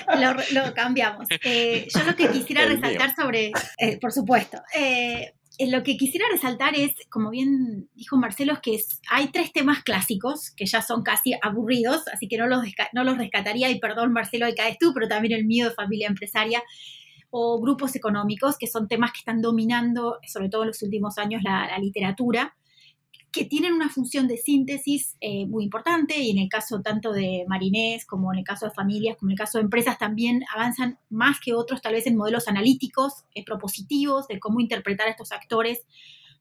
[0.52, 1.28] lo, cambiamos.
[1.28, 3.52] yo lo que quisiera resaltar sobre,
[4.00, 9.28] por supuesto, eh, lo que quisiera resaltar es, como bien dijo Marcelo, es que hay
[9.28, 13.70] tres temas clásicos que ya son casi aburridos, así que no los, no los rescataría,
[13.70, 16.62] y perdón Marcelo, ahí caes tú, pero también el mío de familia empresaria.
[17.30, 21.42] o grupos económicos, que son temas que están dominando, sobre todo en los últimos años,
[21.42, 22.56] la, literatura,
[23.36, 27.44] que tienen una función de síntesis eh, muy importante y en el caso tanto de
[27.46, 30.98] Marinés como en el caso de familias, como en el caso de empresas, también avanzan
[31.10, 35.82] más que otros tal vez en modelos analíticos, propositivos, de cómo interpretar a estos actores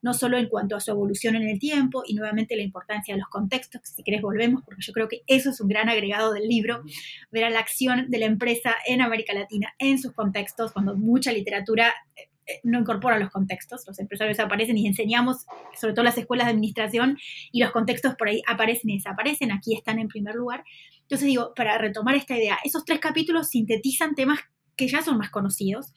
[0.01, 3.19] no solo en cuanto a su evolución en el tiempo y nuevamente la importancia de
[3.19, 6.47] los contextos, si querés volvemos, porque yo creo que eso es un gran agregado del
[6.47, 6.83] libro,
[7.31, 11.31] ver a la acción de la empresa en América Latina, en sus contextos, cuando mucha
[11.31, 12.29] literatura eh,
[12.63, 15.45] no incorpora los contextos, los empresarios aparecen y enseñamos,
[15.79, 17.17] sobre todo las escuelas de administración,
[17.51, 20.63] y los contextos por ahí aparecen y desaparecen, aquí están en primer lugar.
[21.01, 24.39] Entonces digo, para retomar esta idea, esos tres capítulos sintetizan temas
[24.75, 25.93] que ya son más conocidos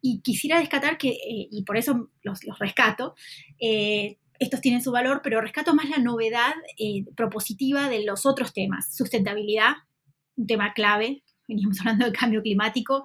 [0.00, 3.14] y quisiera rescatar que, eh, y por eso los, rescato,
[3.58, 8.52] eh, estos tienen su valor, pero rescato más la novedad eh, propositiva de los otros
[8.52, 8.94] temas.
[8.94, 9.72] Sustentabilidad,
[10.36, 13.04] un tema clave, veníamos hablando del cambio climático,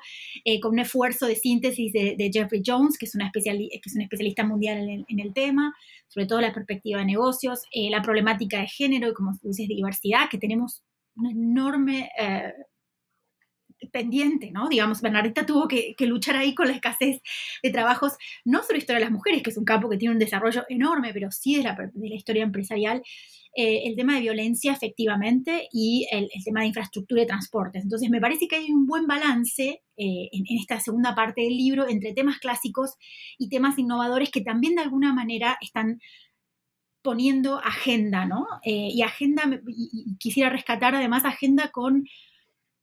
[0.62, 4.44] con un esfuerzo de síntesis de, Jeffrey Jones, que es, una que es un especialista
[4.44, 5.74] mundial en el, tema,
[6.08, 10.38] sobre todo la perspectiva de negocios, la problemática de género y, como dices, diversidad, que
[10.38, 10.84] tenemos
[11.16, 12.10] una enorme
[13.92, 14.70] pendiente, ¿no?
[14.70, 17.22] Digamos, Bernardita tuvo que, luchar ahí con la escasez
[17.62, 18.14] de trabajos,
[18.46, 21.14] no solo historia de las mujeres, que es un campo que tiene un desarrollo enorme,
[21.14, 23.04] pero sí de la, de la historia empresarial,
[23.56, 27.84] eh, el tema de violencia efectivamente y el, tema de infraestructura y transportes.
[27.84, 31.88] Entonces, me parece que hay un buen balance eh, en, esta segunda parte del libro
[31.90, 32.96] entre temas clásicos
[33.40, 36.00] y temas innovadores que también de alguna manera están
[37.02, 38.46] poniendo agenda, ¿no?
[38.64, 42.06] Eh, y agenda, y quisiera rescatar además agenda con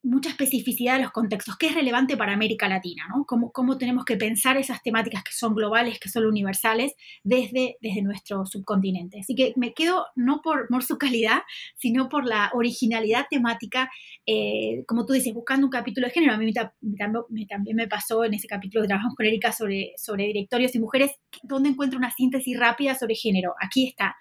[0.07, 3.25] mucha especificidad de los contextos, qué es relevante para América Latina, ¿no?
[3.27, 8.47] Cómo, tenemos que pensar esas temáticas que son globales, que son universales, desde, desde nuestro
[8.47, 9.19] subcontinente.
[9.21, 11.41] Así que me quedo no por, por su calidad,
[11.75, 13.91] sino por la originalidad temática,
[14.27, 16.35] eh, como tú dices, buscando un capítulo de género.
[16.35, 16.53] A mí
[17.47, 21.11] también me pasó en ese capítulo que trabajamos con Erika sobre, sobre directorios y mujeres,
[21.43, 23.55] donde encuentro una síntesis rápida sobre género.
[23.61, 24.17] Aquí está.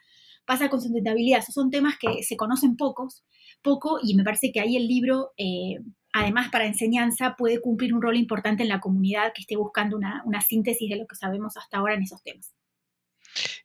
[0.45, 1.39] Pasa con sustentabilidad.
[1.39, 3.23] Esos son temas que se conocen pocos,
[3.61, 5.79] poco y me parece que ahí el libro, eh,
[6.13, 10.41] además para enseñanza, puede cumplir un rol importante en la comunidad que esté buscando una,
[10.47, 12.53] síntesis de lo que sabemos hasta ahora en esos temas.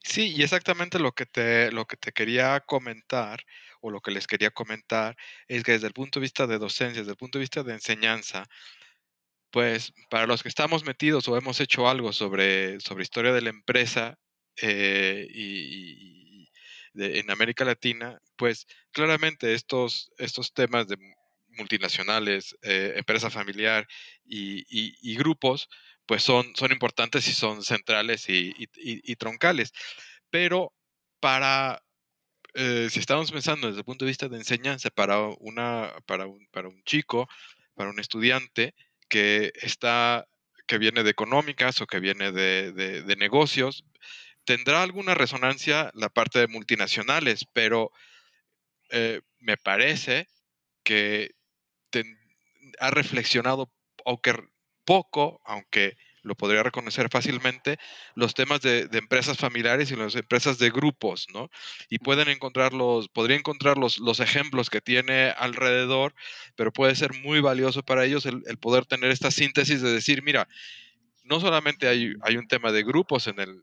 [0.03, 3.45] Sí, y exactamente lo que te, lo que te quería comentar
[3.81, 5.17] o lo que les quería comentar
[5.47, 7.75] es que desde el punto de vista de docencia, desde el punto de vista de
[7.75, 8.49] enseñanza,
[9.51, 13.51] pues para los que estamos metidos o hemos hecho algo sobre, sobre historia de la
[13.51, 14.19] empresa
[14.61, 16.30] eh, y,
[16.95, 20.97] en América Latina, pues claramente estos, estos temas de
[21.57, 23.87] multinacionales, eh, empresa familiar
[24.25, 25.69] y, grupos,
[26.07, 29.73] pues son, son importantes y son centrales y, troncales.
[30.31, 30.73] Pero
[31.21, 31.83] para,
[32.55, 36.47] eh, si estamos pensando desde el punto de vista de enseñanza para, una, para, un,
[36.51, 37.29] para un chico,
[37.75, 38.75] para un estudiante
[39.09, 40.27] que está
[40.67, 43.85] que viene de económicas o que viene de, de negocios,
[44.51, 47.93] tendrá alguna resonancia la parte de multinacionales, pero
[48.91, 50.27] eh, me parece
[50.83, 51.37] que
[52.81, 53.71] ha reflexionado,
[54.05, 54.35] aunque
[54.85, 57.79] poco, aunque lo podría reconocer fácilmente,
[58.17, 61.49] los temas de, empresas familiares y las empresas de grupos, ¿no?
[61.89, 66.13] Y pueden encontrar los, podría encontrar los, ejemplos que tiene alrededor,
[66.57, 70.49] pero puede ser muy valioso para ellos el, poder tener esta síntesis de decir, mira,
[71.23, 73.63] no solamente hay, hay un tema de grupos en el,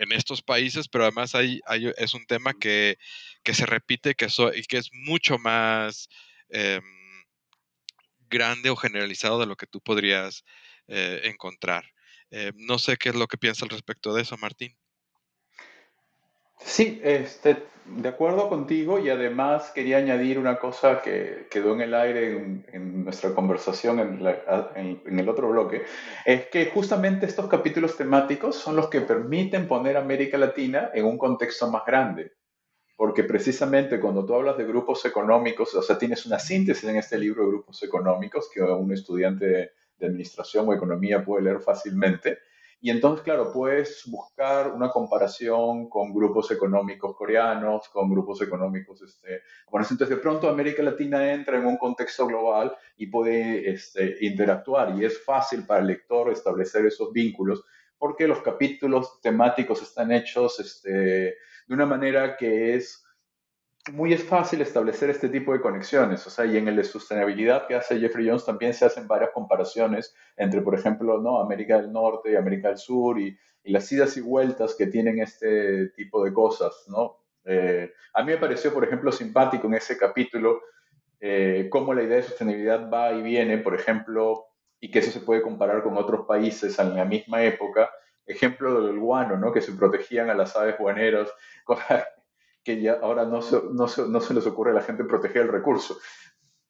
[0.00, 1.60] en estos países, pero además hay,
[1.98, 2.96] es un tema que,
[3.44, 6.08] se repite que y que es mucho más
[6.48, 6.82] em,
[8.30, 10.42] grande o generalizado de lo que tú podrías
[10.88, 11.84] eh, encontrar.
[12.30, 14.74] Eh, no sé qué es lo que piensa al respecto de eso, Martín.
[16.62, 21.94] Sí, este, de acuerdo contigo y además quería añadir una cosa que quedó en el
[21.94, 25.82] aire en, nuestra conversación en, el otro bloque,
[26.24, 31.06] es que justamente estos capítulos temáticos son los que permiten poner a América Latina en
[31.06, 32.32] un contexto más grande,
[32.96, 37.18] porque precisamente cuando tú hablas de grupos económicos, o sea, tienes una síntesis en este
[37.18, 42.38] libro de grupos económicos que un estudiante de administración o economía puede leer fácilmente,
[42.82, 49.42] y entonces, claro, puedes buscar una comparación con grupos económicos coreanos, con grupos económicos este,
[49.70, 54.98] Entonces, de pronto América Latina entra en un contexto global y puede este, interactuar.
[54.98, 57.64] Y es fácil para el lector establecer esos vínculos
[57.98, 63.04] porque los capítulos temáticos están hechos este, de una manera que es
[63.92, 67.66] muy es fácil establecer este tipo de conexiones, o sea, y en el de sostenibilidad
[67.66, 71.40] que hace Jeffrey Jones también se hacen varias comparaciones entre, por ejemplo, ¿no?
[71.40, 75.88] América del Norte y América del Sur y, las idas y vueltas que tienen este
[75.90, 77.18] tipo de cosas, ¿no?
[77.44, 80.62] Eh, a mí me pareció, por ejemplo, simpático en ese capítulo
[81.20, 84.46] eh, cómo la idea de sostenibilidad va y viene, por ejemplo,
[84.80, 87.90] y que eso se puede comparar con otros países en la misma época.
[88.26, 89.52] Ejemplo del guano, ¿no?
[89.52, 91.30] que se protegían a las aves guaneras,
[92.62, 95.42] que ya ahora no se, no, se, no se les ocurre a la gente proteger
[95.42, 95.98] el recurso.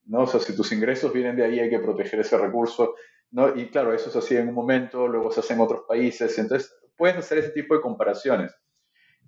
[0.04, 0.22] ¿no?
[0.22, 2.94] O sea, si tus ingresos vienen de ahí, hay que proteger ese recurso.
[3.30, 3.54] ¿no?
[3.56, 6.38] Y claro, eso se hacía en un momento, luego se hace en otros países.
[6.38, 8.54] Entonces, puedes hacer ese tipo de comparaciones.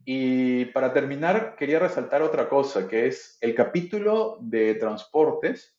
[0.05, 5.79] Y para terminar, quería resaltar otra cosa, que es el capítulo de transportes.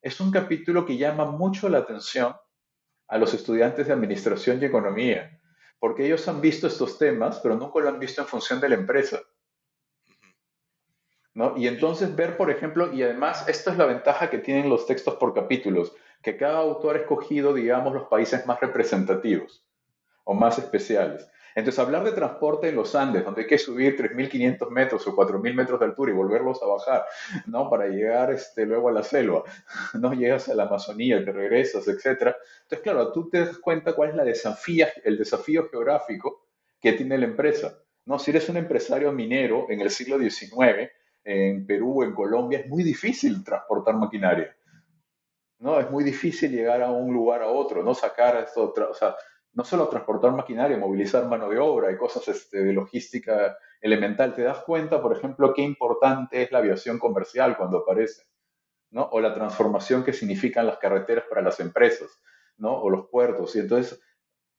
[0.00, 2.34] Es un capítulo que llama mucho la atención
[3.06, 5.38] a los estudiantes de administración y economía,
[5.78, 8.74] porque ellos han visto estos temas, pero nunca lo han visto en función de la
[8.74, 9.20] empresa.
[11.34, 11.56] ¿No?
[11.56, 15.16] Y entonces ver, por ejemplo, y además, esto es la ventaja que tienen los textos
[15.16, 19.64] por capítulos, que cada autor ha escogido, digamos, los países más representativos
[20.24, 21.28] o más especiales.
[21.54, 25.54] Entonces, hablar de transporte en los Andes, donde hay que subir 3.500 metros o 4.000
[25.54, 27.04] metros de altura y volverlos a bajar,
[27.46, 27.68] ¿no?
[27.68, 29.42] Para llegar este, luego a la selva,
[29.94, 30.14] ¿no?
[30.14, 32.34] Llegas a la Amazonía, te regresas, etc.
[32.62, 36.46] Entonces, claro, tú te das cuenta cuál es la desafía, el desafío geográfico
[36.80, 38.18] que tiene la empresa, ¿no?
[38.18, 40.90] Si eres un empresario minero en el siglo XIX,
[41.24, 44.56] en Perú, en Colombia, es muy difícil transportar maquinaria.
[45.62, 45.78] ¿no?
[45.78, 49.14] Es muy difícil llegar a un lugar a otro, no sacar esto, o sea,
[49.54, 54.34] no solo transportar maquinaria, movilizar mano de obra y cosas este, de logística elemental.
[54.34, 58.24] Te das cuenta, por ejemplo, qué importante es la aviación comercial cuando aparece,
[58.90, 59.04] ¿no?
[59.12, 62.10] O la transformación que significan las carreteras para las empresas,
[62.56, 62.74] ¿no?
[62.80, 63.54] O los puertos.
[63.54, 64.00] Y entonces,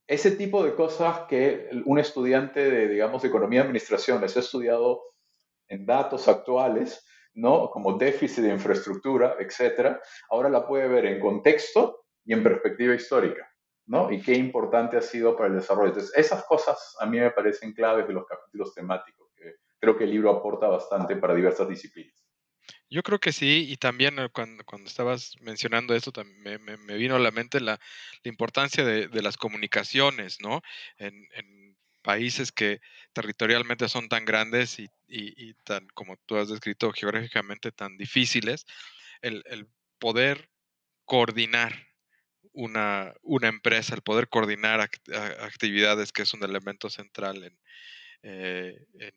[0.07, 4.41] ese tipo de cosas que un estudiante de, digamos, de economía y administración les ha
[4.41, 5.01] estudiado
[5.73, 7.69] en datos actuales, ¿no?
[7.69, 13.49] Como déficit de infraestructura, etcétera, ahora la puede ver en contexto y en perspectiva histórica.
[13.85, 14.11] ¿no?
[14.11, 15.89] Y qué importante ha sido para el desarrollo.
[15.89, 20.05] Entonces, esas cosas a mí me parecen claves de los capítulos temáticos, que creo que
[20.05, 22.23] el libro aporta bastante para diversas disciplinas.
[22.89, 26.11] Yo creo que sí, y también eh, cuando, cuando estabas mencionando esto,
[26.43, 27.79] me, me, vino a la mente la,
[28.23, 30.61] importancia de, de, las comunicaciones, ¿no?
[30.97, 31.27] En,
[32.03, 32.81] países que
[33.13, 38.65] territorialmente son tan grandes y, y, tan, como tú has descrito, geográficamente tan difíciles,
[39.21, 39.67] el, el
[39.99, 40.49] poder
[41.05, 41.87] coordinar
[42.51, 47.59] una, una empresa, el poder coordinar actividades, que es un elemento central en,
[48.21, 49.13] eh, en,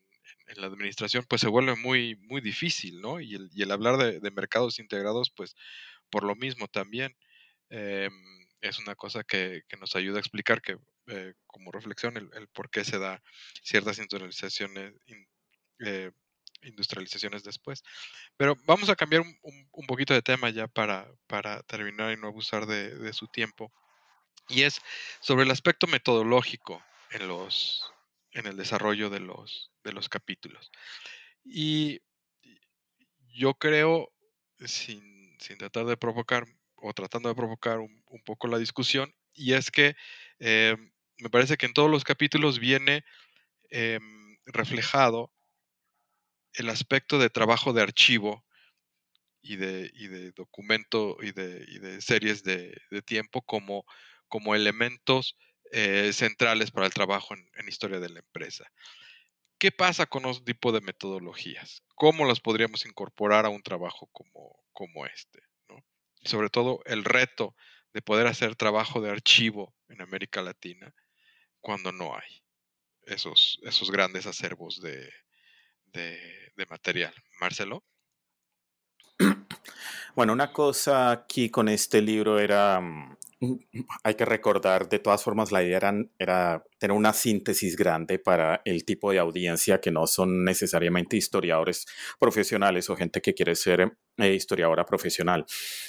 [0.47, 3.21] en, la administración, pues se vuelve muy, muy difícil, ¿no?
[3.21, 5.55] Y el, y el hablar de, mercados integrados, pues
[6.11, 7.15] por lo mismo también.
[7.69, 8.09] Eh,
[8.61, 10.79] es una cosa que, que, nos ayuda a explicar que
[11.09, 13.23] eh, como reflexión el, el, por qué se da
[13.63, 15.29] ciertas industrializaciones, in,
[15.81, 16.11] eh,
[16.63, 17.85] industrializaciones después.
[18.37, 22.21] Pero vamos a cambiar un, un, un poquito de tema ya para, para, terminar y
[22.21, 23.73] no abusar de, de, su tiempo.
[24.49, 24.81] Y es
[25.21, 27.85] sobre el aspecto metodológico en, los,
[28.33, 30.73] en el desarrollo de los, de los capítulos.
[31.45, 32.01] Y
[33.29, 34.13] yo creo,
[34.65, 39.53] sin, sin tratar de provocar o tratando de provocar un, un poco la discusión, y
[39.53, 39.95] es que
[40.39, 40.77] eh,
[41.19, 43.05] me parece que en todos los capítulos viene
[43.71, 43.99] eh,
[44.47, 45.33] reflejado
[46.55, 48.45] el aspecto de trabajo de archivo
[49.43, 53.85] y de, y de documento y de, y de series de, tiempo como,
[54.29, 55.37] como elementos
[55.73, 58.71] eh, centrales para el trabajo en, en, historia de la empresa.
[59.59, 61.83] ¿Qué pasa con los tipos de metodologías?
[61.95, 65.41] ¿Cómo las podríamos incorporar a un trabajo como, como este?
[65.69, 65.83] ¿no?
[66.25, 67.55] Sobre todo el reto
[67.95, 70.95] de poder hacer trabajo de archivo en América Latina
[71.67, 72.45] cuando no hay
[73.03, 75.11] esos, esos grandes acervos de,
[75.87, 77.13] de, material.
[77.41, 77.83] Marcelo.
[80.15, 83.17] Bueno, una cosa aquí con este libro era, mm,
[84.05, 85.79] hay que recordar, de todas formas, la idea
[86.19, 91.87] era tener una síntesis grande para el tipo de audiencia que no son necesariamente historiadores
[92.19, 95.45] profesionales o gente que quiere ser eh, historiadora profesional.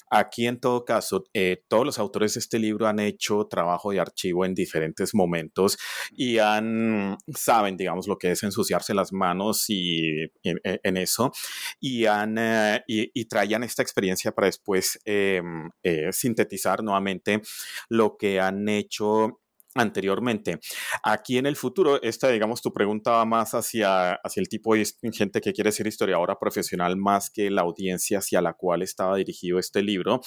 [0.10, 4.00] Aquí, en todo caso, eh, todos los autores de este libro han hecho trabajo de
[4.00, 5.78] archivo en diferentes momentos
[6.12, 11.32] y han, saben, digamos, lo que es ensuciarse las manos y en, en eso
[11.80, 17.42] y, han, eh, y, y, traían esta experiencia para después em, eh, sintetizar nuevamente
[17.90, 19.42] lo que han hecho
[19.78, 20.60] anteriormente.
[21.04, 24.86] Aquí en el futuro, esta, digamos, tu pregunta va más hacia, hacia el tipo de
[25.14, 29.60] gente que quiere ser historiadora profesional más que la audiencia hacia la cual estaba dirigido
[29.60, 30.22] este libro.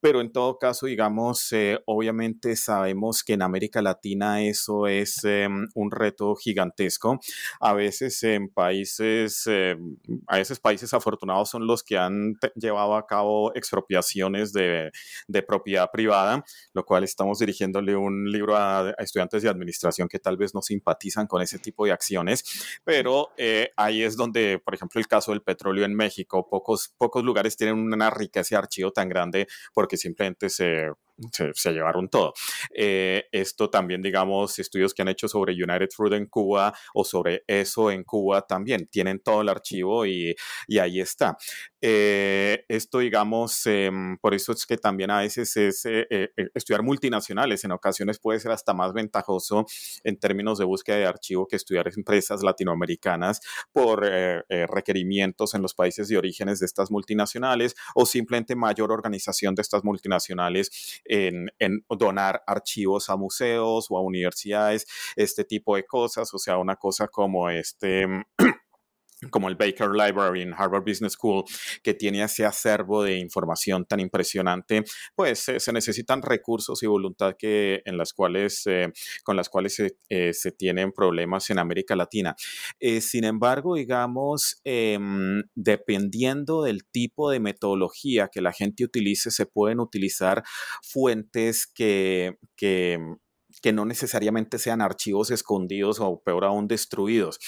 [0.00, 5.48] Pero en todo caso, digamos, eh, obviamente sabemos que en América Latina eso es eh,
[5.74, 7.20] un reto gigantesco.
[7.60, 9.76] A veces en países, eh,
[10.26, 14.90] a veces países afortunados son los que han llevado a cabo expropiaciones de,
[15.28, 20.18] de propiedad privada, lo cual estamos dirigiéndole un libro a a estudiantes de administración que
[20.18, 24.74] tal vez no simpatizan con ese tipo de acciones, pero eh, ahí es donde, por
[24.74, 28.92] ejemplo, el caso del petróleo en México, pocos, pocos lugares tienen una riqueza de archivo
[28.92, 30.90] tan grande porque simplemente se
[31.32, 32.32] se, llevaron todo.
[32.74, 37.44] Eh, esto también, digamos, estudios que han hecho sobre United Fruit en Cuba o sobre
[37.46, 40.34] eso en Cuba también tienen todo el archivo y,
[40.66, 41.36] y ahí está.
[41.80, 47.64] Eh, esto, digamos, em, por eso es que también a veces es eh, estudiar multinacionales,
[47.64, 49.66] en ocasiones puede ser hasta más ventajoso
[50.04, 53.40] en términos de búsqueda de archivo que estudiar empresas latinoamericanas
[53.72, 54.00] por
[54.48, 59.84] requerimientos en los países de orígenes de estas multinacionales o simplemente mayor organización de estas
[59.84, 64.86] multinacionales en, en donar archivos a museos o a universidades,
[65.16, 68.06] este tipo de cosas, o sea, una cosa como este
[69.30, 71.44] como el Baker Library en Harvard Business School,
[71.82, 77.34] que tiene ese acervo de información tan impresionante, pues eh, se necesitan recursos y voluntad
[77.38, 78.88] que, en las cuales, eh,
[79.22, 82.34] con las cuales se, eh, se, tienen problemas en América Latina.
[83.00, 89.80] sin embargo, digamos, em, dependiendo del tipo de metodología que la gente utilice, se pueden
[89.80, 90.42] utilizar
[90.82, 92.98] fuentes que, que
[93.60, 97.38] que no necesariamente sean archivos escondidos o peor aún destruidos.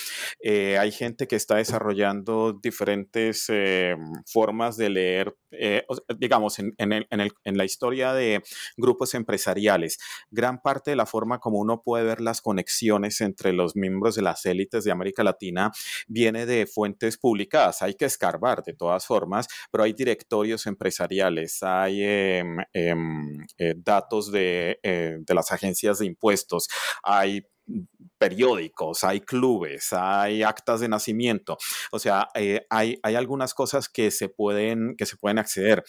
[0.43, 3.97] Eh, hay gente que está desarrollando diferentes eh,
[4.27, 5.85] formas de leer, eh,
[6.19, 8.43] digamos, en, en, la historia de
[8.77, 9.99] grupos empresariales.
[10.31, 14.23] Gran parte de la forma como uno puede ver las conexiones entre los miembros de
[14.23, 15.71] las élites de América Latina
[16.09, 17.83] viene de fuentes publicadas.
[17.83, 23.47] Hay que escarbar de todas formas, pero hay directorios empresariales, hay em, em,
[23.77, 26.69] datos de, de las agencias impuestos,
[27.03, 27.43] hay
[28.19, 31.57] periódicos, hay clubes, hay actas de nacimiento,
[31.91, 35.83] o sea, eh, hay, hay, algunas cosas que se pueden, que se pueden acceder.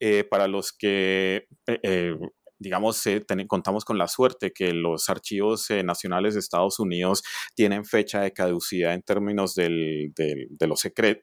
[0.00, 2.14] Eh, para los que eh,
[2.58, 3.04] digamos,
[3.46, 7.22] contamos con la suerte que los archivos nacionales de Estados Unidos
[7.54, 11.22] tienen fecha de caducidad en términos del, de los secretos,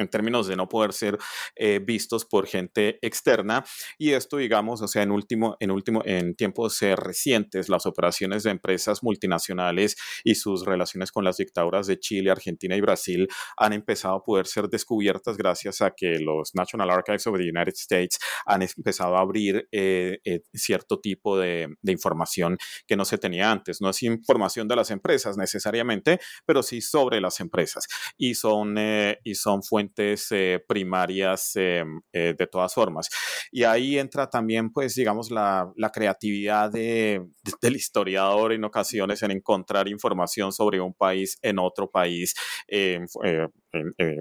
[0.00, 1.18] en términos de no poder ser
[1.56, 3.64] eh, vistos por gente externa.
[3.98, 8.42] Y esto, digamos, o sea, en último, en último, en tiempos eh, recientes, las operaciones
[8.42, 13.72] de empresas multinacionales y sus relaciones con las dictaduras de Chile, Argentina y Brasil han
[13.72, 18.18] empezado a poder ser descubiertas gracias a que los National Archives of the United States
[18.46, 20.18] han empezado a abrir eh,
[20.54, 23.80] cierto tipo de, de información que no se tenía antes.
[23.80, 27.86] No es información de las empresas necesariamente, pero sí sobre las empresas.
[28.16, 28.76] Y son,
[29.24, 33.08] y son fuentes eh, primarias eh, eh, de todas formas.
[33.50, 37.26] Y ahí entra también, pues, digamos, la, creatividad de,
[37.60, 42.34] del historiador en ocasiones en encontrar información sobre un país en otro país,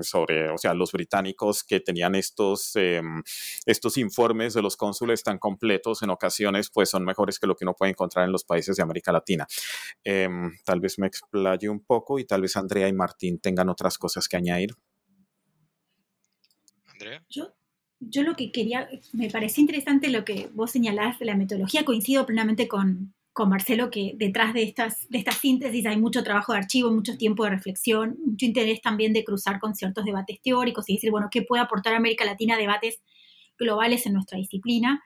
[0.02, 2.74] sobre, o sea, los británicos que tenían estos,
[3.66, 7.66] estos informes de los cónsules tan completos en ocasiones, pues son mejores que lo que
[7.66, 9.46] uno puede encontrar en los países de América Latina.
[10.04, 13.98] Em, tal vez me explaye un poco y tal vez Andrea y Martín tengan otras
[13.98, 14.76] cosas que añadir.
[17.30, 17.54] Yo,
[18.00, 22.26] yo lo que quería, me pareció interesante lo que vos señalás de la metodología, coincido
[22.26, 26.60] plenamente con, con Marcelo que detrás de estas, de estas síntesis hay mucho trabajo de
[26.60, 30.96] archivo, mucho tiempo de reflexión, mucho interés también de cruzar con ciertos debates teóricos y
[30.96, 33.02] decir, bueno, ¿qué puede aportar América Latina a debates
[33.58, 35.02] globales en nuestra disciplina?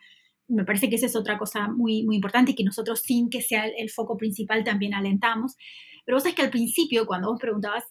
[0.48, 3.42] Me parece que esa es otra cosa muy, muy importante y que nosotros, sin que
[3.42, 5.56] sea el, foco principal, también alentamos.
[6.06, 7.84] Pero vos sabés que al principio, cuando vos preguntabas,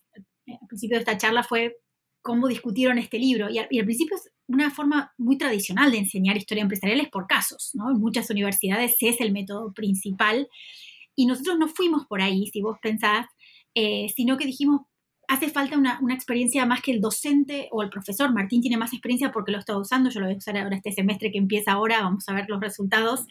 [0.47, 1.77] eh, al principio de esta charla fue
[2.23, 3.49] cómo discutieron este libro.
[3.51, 7.71] Y, al principio es una forma muy tradicional de enseñar historia empresarial es por casos,
[7.75, 7.91] ¿no?
[7.91, 10.49] En muchas universidades es el método principal.
[11.15, 13.27] Y nosotros no fuimos por ahí, si vos pensás,
[13.75, 14.83] eh, sino que dijimos,
[15.29, 18.33] hace falta una, experiencia más que el docente o el profesor.
[18.33, 20.93] Martín tiene más experiencia porque lo está usando, yo lo voy a usar ahora este
[20.93, 23.27] semestre que empieza ahora, vamos a ver los resultados.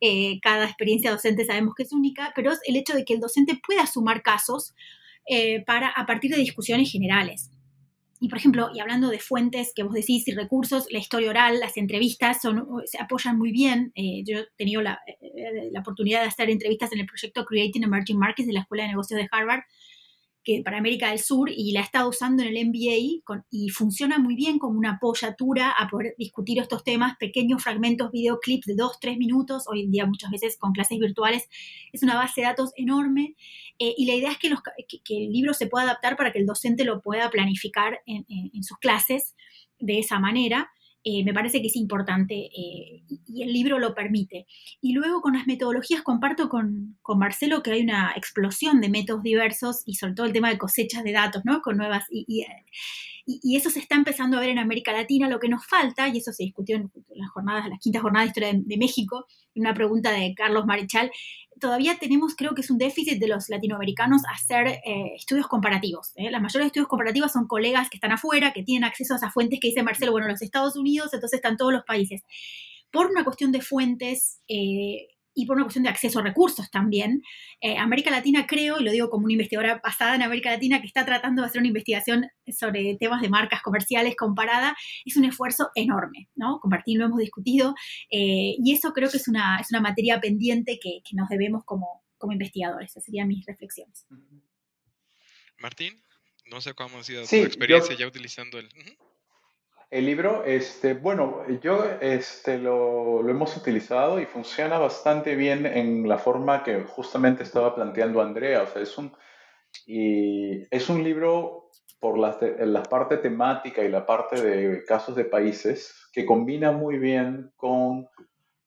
[0.00, 3.20] Eh, cada experiencia docente sabemos que es única, pero es el hecho de que el
[3.20, 4.74] docente pueda sumar casos
[5.26, 7.49] eh, para, a partir de discusiones generales.
[8.22, 11.58] Y por ejemplo, y hablando de fuentes que vos decís y recursos, la historia oral,
[11.58, 13.92] las entrevistas son, se apoyan muy bien.
[13.94, 17.82] Eh, yo he tenido la, eh, la, oportunidad de hacer entrevistas en el proyecto Creating
[17.82, 19.62] Emerging Markets de la Escuela de Negocios de Harvard
[20.42, 24.34] que para América del Sur y la estado usando en el MBA y funciona muy
[24.34, 29.18] bien como una apoyatura a poder discutir estos temas, pequeños fragmentos, videoclips de dos, tres
[29.18, 31.48] minutos, hoy en día muchas veces con clases virtuales,
[31.92, 33.36] es una base de datos enorme
[33.78, 36.38] eh, y la idea es que, los, que, el libro se pueda adaptar para que
[36.38, 39.34] el docente lo pueda planificar en sus clases
[39.78, 40.70] de esa manera.
[41.02, 44.46] Eh, me parece que es importante eh, y el libro lo permite.
[44.82, 49.82] Y luego con las metodologías comparto con, Marcelo que hay una explosión de métodos diversos
[49.84, 51.60] y sobre todo el tema de cosechas de datos, ¿no?
[51.62, 52.04] Con nuevas...
[52.10, 52.46] Y,
[53.56, 55.28] eso se está empezando a ver en América Latina.
[55.28, 58.28] Lo que nos falta, y eso se discutió en las jornadas, las quintas jornadas de
[58.30, 61.10] historia de, México, una pregunta de Carlos Marichal,
[61.60, 66.12] todavía tenemos, creo que es un déficit de los latinoamericanos hacer eh, estudios comparativos.
[66.16, 66.30] ¿eh?
[66.30, 69.60] Las mayores estudios comparativos son colegas que están afuera, que tienen acceso a esas fuentes
[69.60, 72.22] que dice Marcelo, bueno, los Estados Unidos, entonces están todos los países.
[72.90, 77.22] por una cuestión de fuentes eh, y por una cuestión de acceso a recursos también.
[77.60, 80.86] Eh, América Latina creo, y lo digo como una investigadora basada en América Latina que
[80.86, 85.70] está tratando de hacer una investigación sobre temas de marcas comerciales comparada, es un esfuerzo
[85.74, 86.58] enorme, ¿no?
[86.60, 87.74] Compartir, lo hemos discutido,
[88.10, 92.04] eh, y eso creo que es una, es una materia pendiente que, nos debemos como,
[92.18, 92.90] como investigadores.
[92.90, 94.06] Esas serían mis reflexiones.
[95.58, 96.00] Martín,
[96.46, 98.68] no sé cómo ha sido tu experiencia ya utilizando el...
[99.90, 106.16] El libro, este, bueno, yo este, lo, hemos utilizado y funciona bastante bien en la
[106.16, 108.62] forma que justamente estaba planteando Andrea.
[108.62, 109.12] O sea, es un,
[109.86, 115.24] y es un libro por la, la parte temática y la parte de casos de
[115.24, 118.08] países que combina muy bien con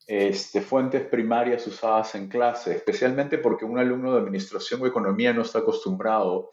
[0.07, 5.43] este, fuentes primarias usadas en clase, especialmente porque un alumno de administración o economía no
[5.43, 6.51] está acostumbrado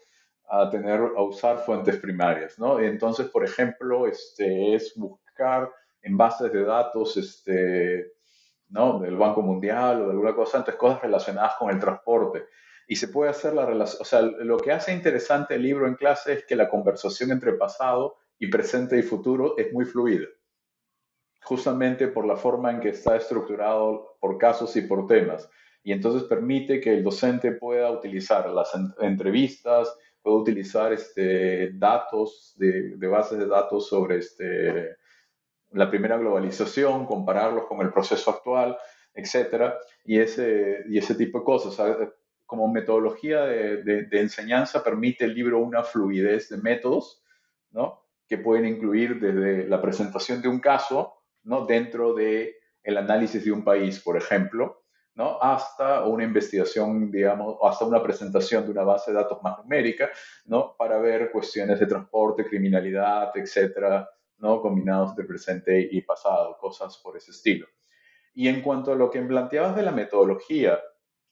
[0.53, 2.77] a tener, a usar fuentes primarias, ¿no?
[2.77, 5.71] Entonces, por ejemplo, este, es buscar
[6.01, 8.11] en bases de datos, este,
[8.67, 8.99] ¿no?
[8.99, 12.47] Del Banco Mundial o de alguna cosa, antes cosas relacionadas con el transporte.
[12.85, 15.95] Y se puede hacer la relación, o sea, lo que hace interesante el libro en
[15.95, 20.27] clase es que la conversación entre pasado y presente y futuro es muy fluida,
[21.43, 25.49] justamente por la forma en que está estructurado por casos y por temas.
[25.81, 32.95] Y entonces permite que el docente pueda utilizar las entrevistas, puedo utilizar este, datos de,
[33.07, 34.97] bases de datos sobre este,
[35.71, 38.77] la primera globalización, compararlos con el proceso actual,
[39.13, 41.77] etcétera, y ese, y ese tipo de cosas.
[42.45, 47.23] como metodología de, de, enseñanza permite el libro una fluidez de métodos,
[47.71, 48.03] ¿no?
[48.27, 51.13] Que pueden incluir desde la presentación de un caso,
[51.43, 51.65] ¿no?
[51.65, 54.80] Dentro de el análisis de un país, por ejemplo,
[55.21, 55.37] ¿no?
[55.39, 60.09] hasta una investigación, digamos, hasta una presentación de una base de datos más numérica,
[60.45, 60.75] ¿no?
[60.75, 64.09] para ver cuestiones de transporte, criminalidad, etcétera,
[64.39, 64.59] ¿no?
[64.59, 67.67] combinados de presente y pasado, cosas por ese estilo.
[68.33, 70.79] Y en cuanto a lo que planteabas de la metodología,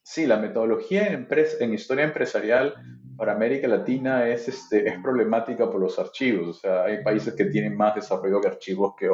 [0.04, 1.28] sí, la metodología en,
[1.60, 2.76] en historia empresarial
[3.18, 7.46] para América Latina es, este, es problemática por los archivos, o sea, hay países que
[7.46, 9.10] tienen más desarrollo de archivos que,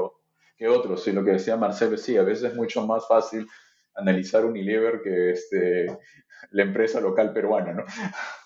[0.58, 3.48] que otros, y lo que decía Marcelo, sí, a veces es mucho más fácil
[3.96, 5.88] analizar Unilever que este,
[6.52, 7.86] la empresa local peruana, ¿no?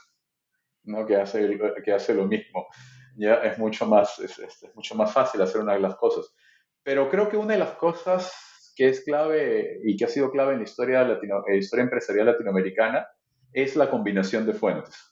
[0.83, 1.05] ¿no?
[1.05, 2.67] Que, hace, que hace lo mismo.
[3.15, 4.39] Ya es mucho, más, es,
[4.75, 6.33] mucho más fácil hacer una de las cosas.
[6.83, 10.53] Pero creo que una de las cosas que es clave y que ha sido clave
[10.53, 13.07] en la historia, latino, eh, historia empresarial latinoamericana
[13.51, 15.08] es la combinación de fuentes.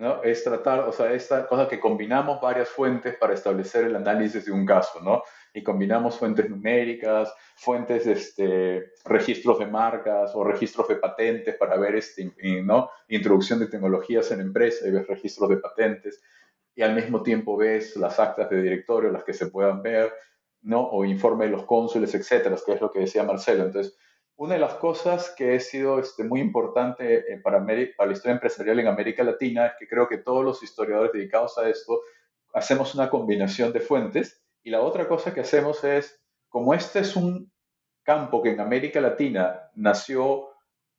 [0.00, 0.22] ¿No?
[0.22, 4.52] Es tratar, o sea, esta cosa que combinamos varias fuentes para establecer el análisis de
[4.52, 5.22] un caso, ¿no?
[5.52, 11.96] y combinamos fuentes numéricas, fuentes, este, registros de marcas o registros de patentes para ver
[11.96, 12.32] este,
[12.64, 12.90] ¿no?
[13.08, 16.22] introducción de tecnologías en empresa y ves registros de patentes
[16.74, 20.12] y al mismo tiempo ves las actas de directorio, las que se puedan ver,
[20.62, 20.88] ¿no?
[20.88, 23.64] o informe de los cónsules, etcétera, que es lo que decía Marcelo.
[23.64, 23.98] Entonces,
[24.40, 28.32] una de las cosas que ha sido este, muy importante eh, para, para la historia
[28.32, 32.00] empresarial en América Latina es que creo que todos los historiadores dedicados a esto
[32.54, 37.16] hacemos una combinación de fuentes y la otra cosa que hacemos es, como este es
[37.16, 37.52] un
[38.02, 40.48] campo que en América Latina nació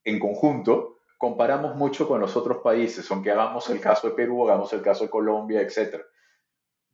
[0.04, 4.72] en conjunto, comparamos mucho con los otros países, aunque hagamos el caso de Perú, hagamos
[4.74, 6.04] el caso de Colombia, etc.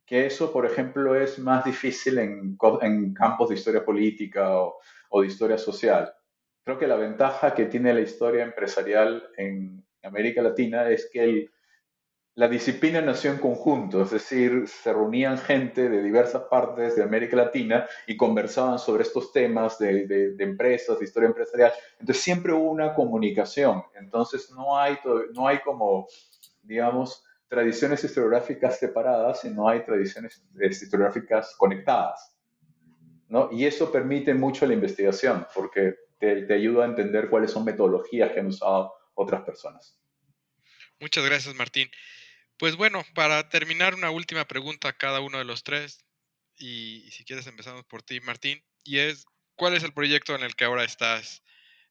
[0.06, 4.78] Que eso, por ejemplo, es más difícil en, en campos de historia política o,
[5.10, 6.14] o, de historia social.
[6.68, 11.50] Creo que la ventaja que tiene la historia empresarial en América Latina es que el,
[12.34, 17.36] la disciplina nació en conjunto, es decir, se reunían gente de diversas partes de América
[17.36, 21.72] Latina y conversaban sobre estos temas de, empresas, de historia empresarial.
[22.00, 23.82] Entonces siempre hubo una comunicación.
[23.94, 24.98] Entonces no hay,
[25.34, 26.06] no hay como,
[26.62, 32.36] digamos, tradiciones historiográficas separadas, sino hay tradiciones historiográficas conectadas.
[33.26, 33.48] ¿no?
[33.52, 38.32] Y eso permite mucho la investigación, porque te, te ayuda a entender cuáles son metodologías
[38.32, 39.98] que han usado otras personas.
[41.00, 41.88] Muchas gracias, Martín.
[42.58, 46.04] Pues bueno, para terminar, una última pregunta a cada uno de los tres.
[46.56, 48.64] Y, si quieres empezamos por ti, Martín.
[48.82, 51.44] Y es, ¿cuál es el proyecto en el que ahora estás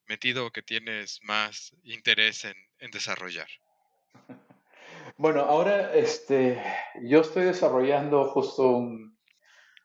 [0.07, 3.47] metido o que tienes más interés en, desarrollar?
[5.19, 6.61] Bueno, ahora este,
[7.01, 9.17] yo estoy desarrollando justo un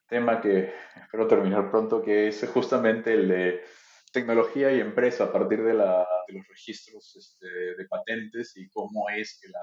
[0.07, 3.65] tema que espero terminar pronto, que es justamente el de
[4.13, 9.09] tecnología y empresa a partir de, la, de los registros este, de patentes y cómo
[9.11, 9.61] es que la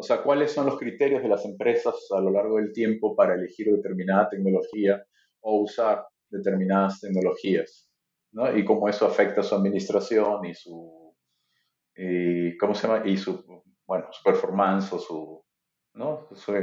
[0.00, 3.34] o sea, cuáles son los criterios de las empresas a lo largo del tiempo para
[3.34, 5.04] elegir determinada tecnología
[5.40, 7.92] o usar determinadas tecnologías,
[8.32, 8.56] ¿no?
[8.56, 11.14] Y cómo eso afecta su administración y su,
[12.58, 13.06] ¿cómo se llama?
[13.06, 13.44] Y su,
[13.86, 15.44] bueno, su performance o su,
[15.92, 16.28] ¿no?
[16.34, 16.54] Su,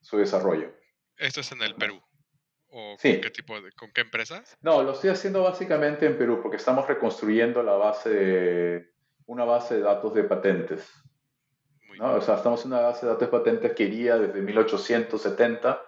[0.00, 0.72] su desarrollo.
[1.18, 2.00] Esto es en el Perú.
[2.68, 4.58] ¿O con qué tipo de, con qué empresas?
[4.60, 8.90] No, lo estoy haciendo básicamente en Perú porque estamos reconstruyendo la base de,
[9.26, 10.88] una base de datos de patentes.
[11.98, 12.14] ¿no?
[12.14, 15.82] O sea, estamos en una base de datos de patentes que iría desde 1870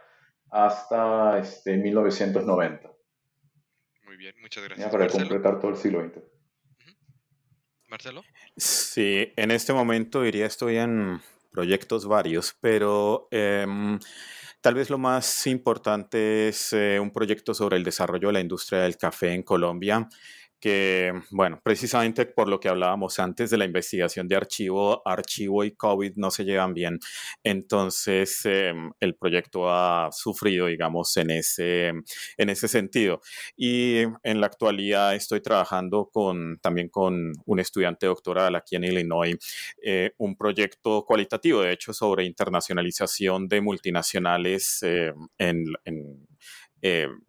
[0.51, 2.91] hasta este, 1990.
[4.05, 4.91] Muy bien, muchas gracias.
[4.91, 6.22] para completar todo el siglo XX.
[7.89, 8.22] Marcelo.
[8.57, 11.20] Sí, en este momento diría estoy en
[11.53, 13.99] proyectos varios, pero em,
[14.61, 18.81] tal vez lo más importante es eh, un proyecto sobre el desarrollo de la industria
[18.81, 20.09] del café en Colombia
[20.61, 25.73] que, bueno, precisamente por lo que hablábamos antes de la investigación de archivo, archivo y
[25.73, 26.99] COVID no se llevan bien.
[27.45, 31.89] Entonces, em, el proyecto ha sufrido, digamos, en ese,
[32.37, 33.21] en ese sentido.
[33.57, 39.37] Y en la actualidad estoy trabajando con, también con un estudiante doctoral aquí en Illinois,
[39.83, 46.29] eh, un proyecto cualitativo, de hecho, sobre internacionalización de multinacionales em, en, en,
[46.83, 47.21] em,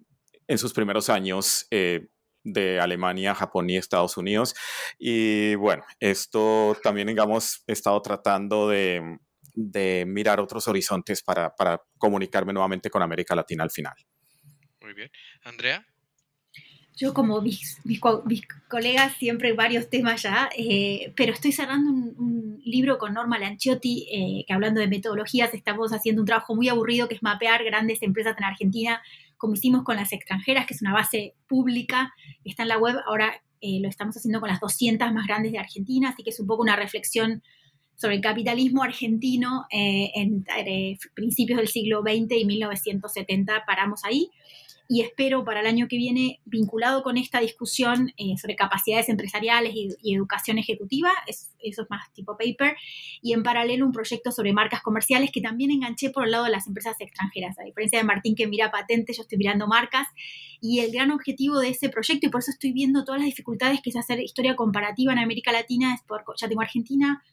[0.48, 2.08] en sus primeros años eh,
[2.54, 4.56] de Alemania, Japón y Estados Unidos.
[4.97, 9.18] Y bueno, esto también, digamos, he estado tratando de,
[10.06, 11.54] mirar otros horizontes para,
[11.97, 13.95] comunicarme nuevamente con América Latina al final.
[14.82, 15.12] Muy bien.
[15.43, 15.86] Andrea.
[16.95, 18.02] Yo como mis, mis,
[18.68, 24.45] colegas siempre varios temas ya, eh, pero estoy cerrando un, libro con Norma Lanciotti, eh,
[24.45, 28.38] que hablando de metodologías estamos haciendo un trabajo muy aburrido que es mapear grandes empresas
[28.38, 29.02] en Argentina
[29.40, 32.14] como hicimos con las extranjeras, que es una base pública,
[32.44, 35.58] está en la web, ahora eh, lo estamos haciendo con las 200 más grandes de
[35.58, 37.42] Argentina, así que es un poco una reflexión
[37.96, 44.30] sobre el capitalismo argentino eh, en eh, principios del siglo XX y 1970, paramos ahí
[44.92, 49.76] y espero para el año que viene, vinculado con esta discusión eh, sobre capacidades empresariales
[49.76, 52.76] y, educación ejecutiva, eso es más tipo paper,
[53.22, 56.50] y en paralelo un proyecto sobre marcas comerciales que también enganché por el lado de
[56.50, 57.60] las empresas extranjeras.
[57.60, 60.08] A diferencia de Martín que mira patentes, yo estoy mirando marcas,
[60.60, 63.82] y el gran objetivo de ese proyecto, y por eso estoy viendo todas las dificultades
[63.84, 67.24] que es hacer historia comparativa en América Latina, es por, ya tengo Argentina,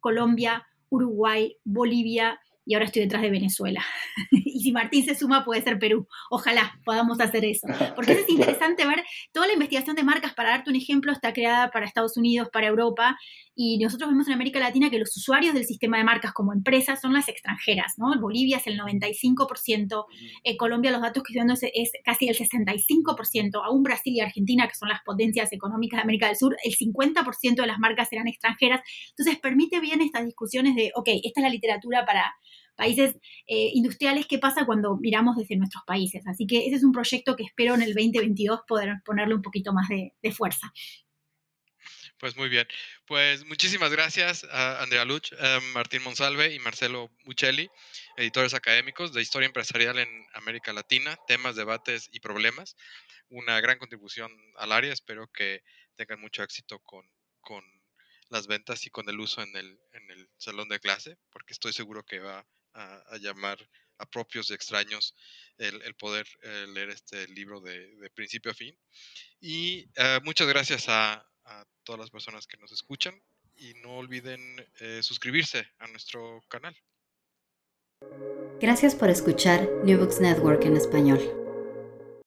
[0.00, 3.84] Colombia, Uruguay, Bolivia, y ahora estoy detrás de Venezuela.
[4.30, 6.06] y si Martín se suma, puede ser Perú.
[6.30, 7.66] Ojalá podamos hacer eso.
[7.96, 11.70] Porque es interesante ver toda la investigación de marcas, para darte un ejemplo, está creada
[11.70, 13.16] para Estados Unidos, para Europa,
[13.56, 17.00] y nosotros vemos en América Latina que los usuarios del sistema de marcas como empresas
[17.00, 18.12] son las extranjeras, ¿no?
[18.20, 20.04] Bolivia es el 95%,
[20.42, 24.66] en Colombia los datos que estoy dando es, casi el 65%, aún Brasil y Argentina,
[24.66, 28.26] que son las potencias económicas de América del Sur, el 50% de las marcas eran
[28.26, 28.80] extranjeras.
[29.10, 32.34] Entonces permite bien estas discusiones de, ok, esta es la literatura para
[32.74, 33.16] países
[33.46, 36.26] eh, industriales, ¿qué pasa cuando miramos desde nuestros países?
[36.26, 39.72] Así que ese es un proyecto que espero en el 2022 poder ponerle un poquito
[39.72, 40.72] más de fuerza.
[42.18, 42.66] Pues muy bien.
[43.06, 47.68] Pues muchísimas gracias a Andrea Luch, eh, Martín Monsalve y Marcelo Buccelli,
[48.16, 52.76] editores académicos de Historia Empresarial en América Latina, temas, debates y problemas.
[53.28, 54.92] Una gran contribución al área.
[54.92, 55.64] Espero que
[55.96, 57.04] tengan mucho éxito con,
[58.30, 61.74] las ventas y con el uso en el, en el salón de clase, porque estoy
[61.74, 63.58] seguro que va a, llamar
[63.98, 65.14] a propios y extraños
[65.58, 68.76] el, poder eh, leer este libro de, principio a fin.
[69.40, 73.20] Y eh, muchas gracias a, a todas las personas que nos escuchan
[73.56, 74.40] y no olviden
[74.80, 76.76] eh, suscribirse a nuestro canal.
[78.60, 81.43] Gracias por escuchar New Books Network en español.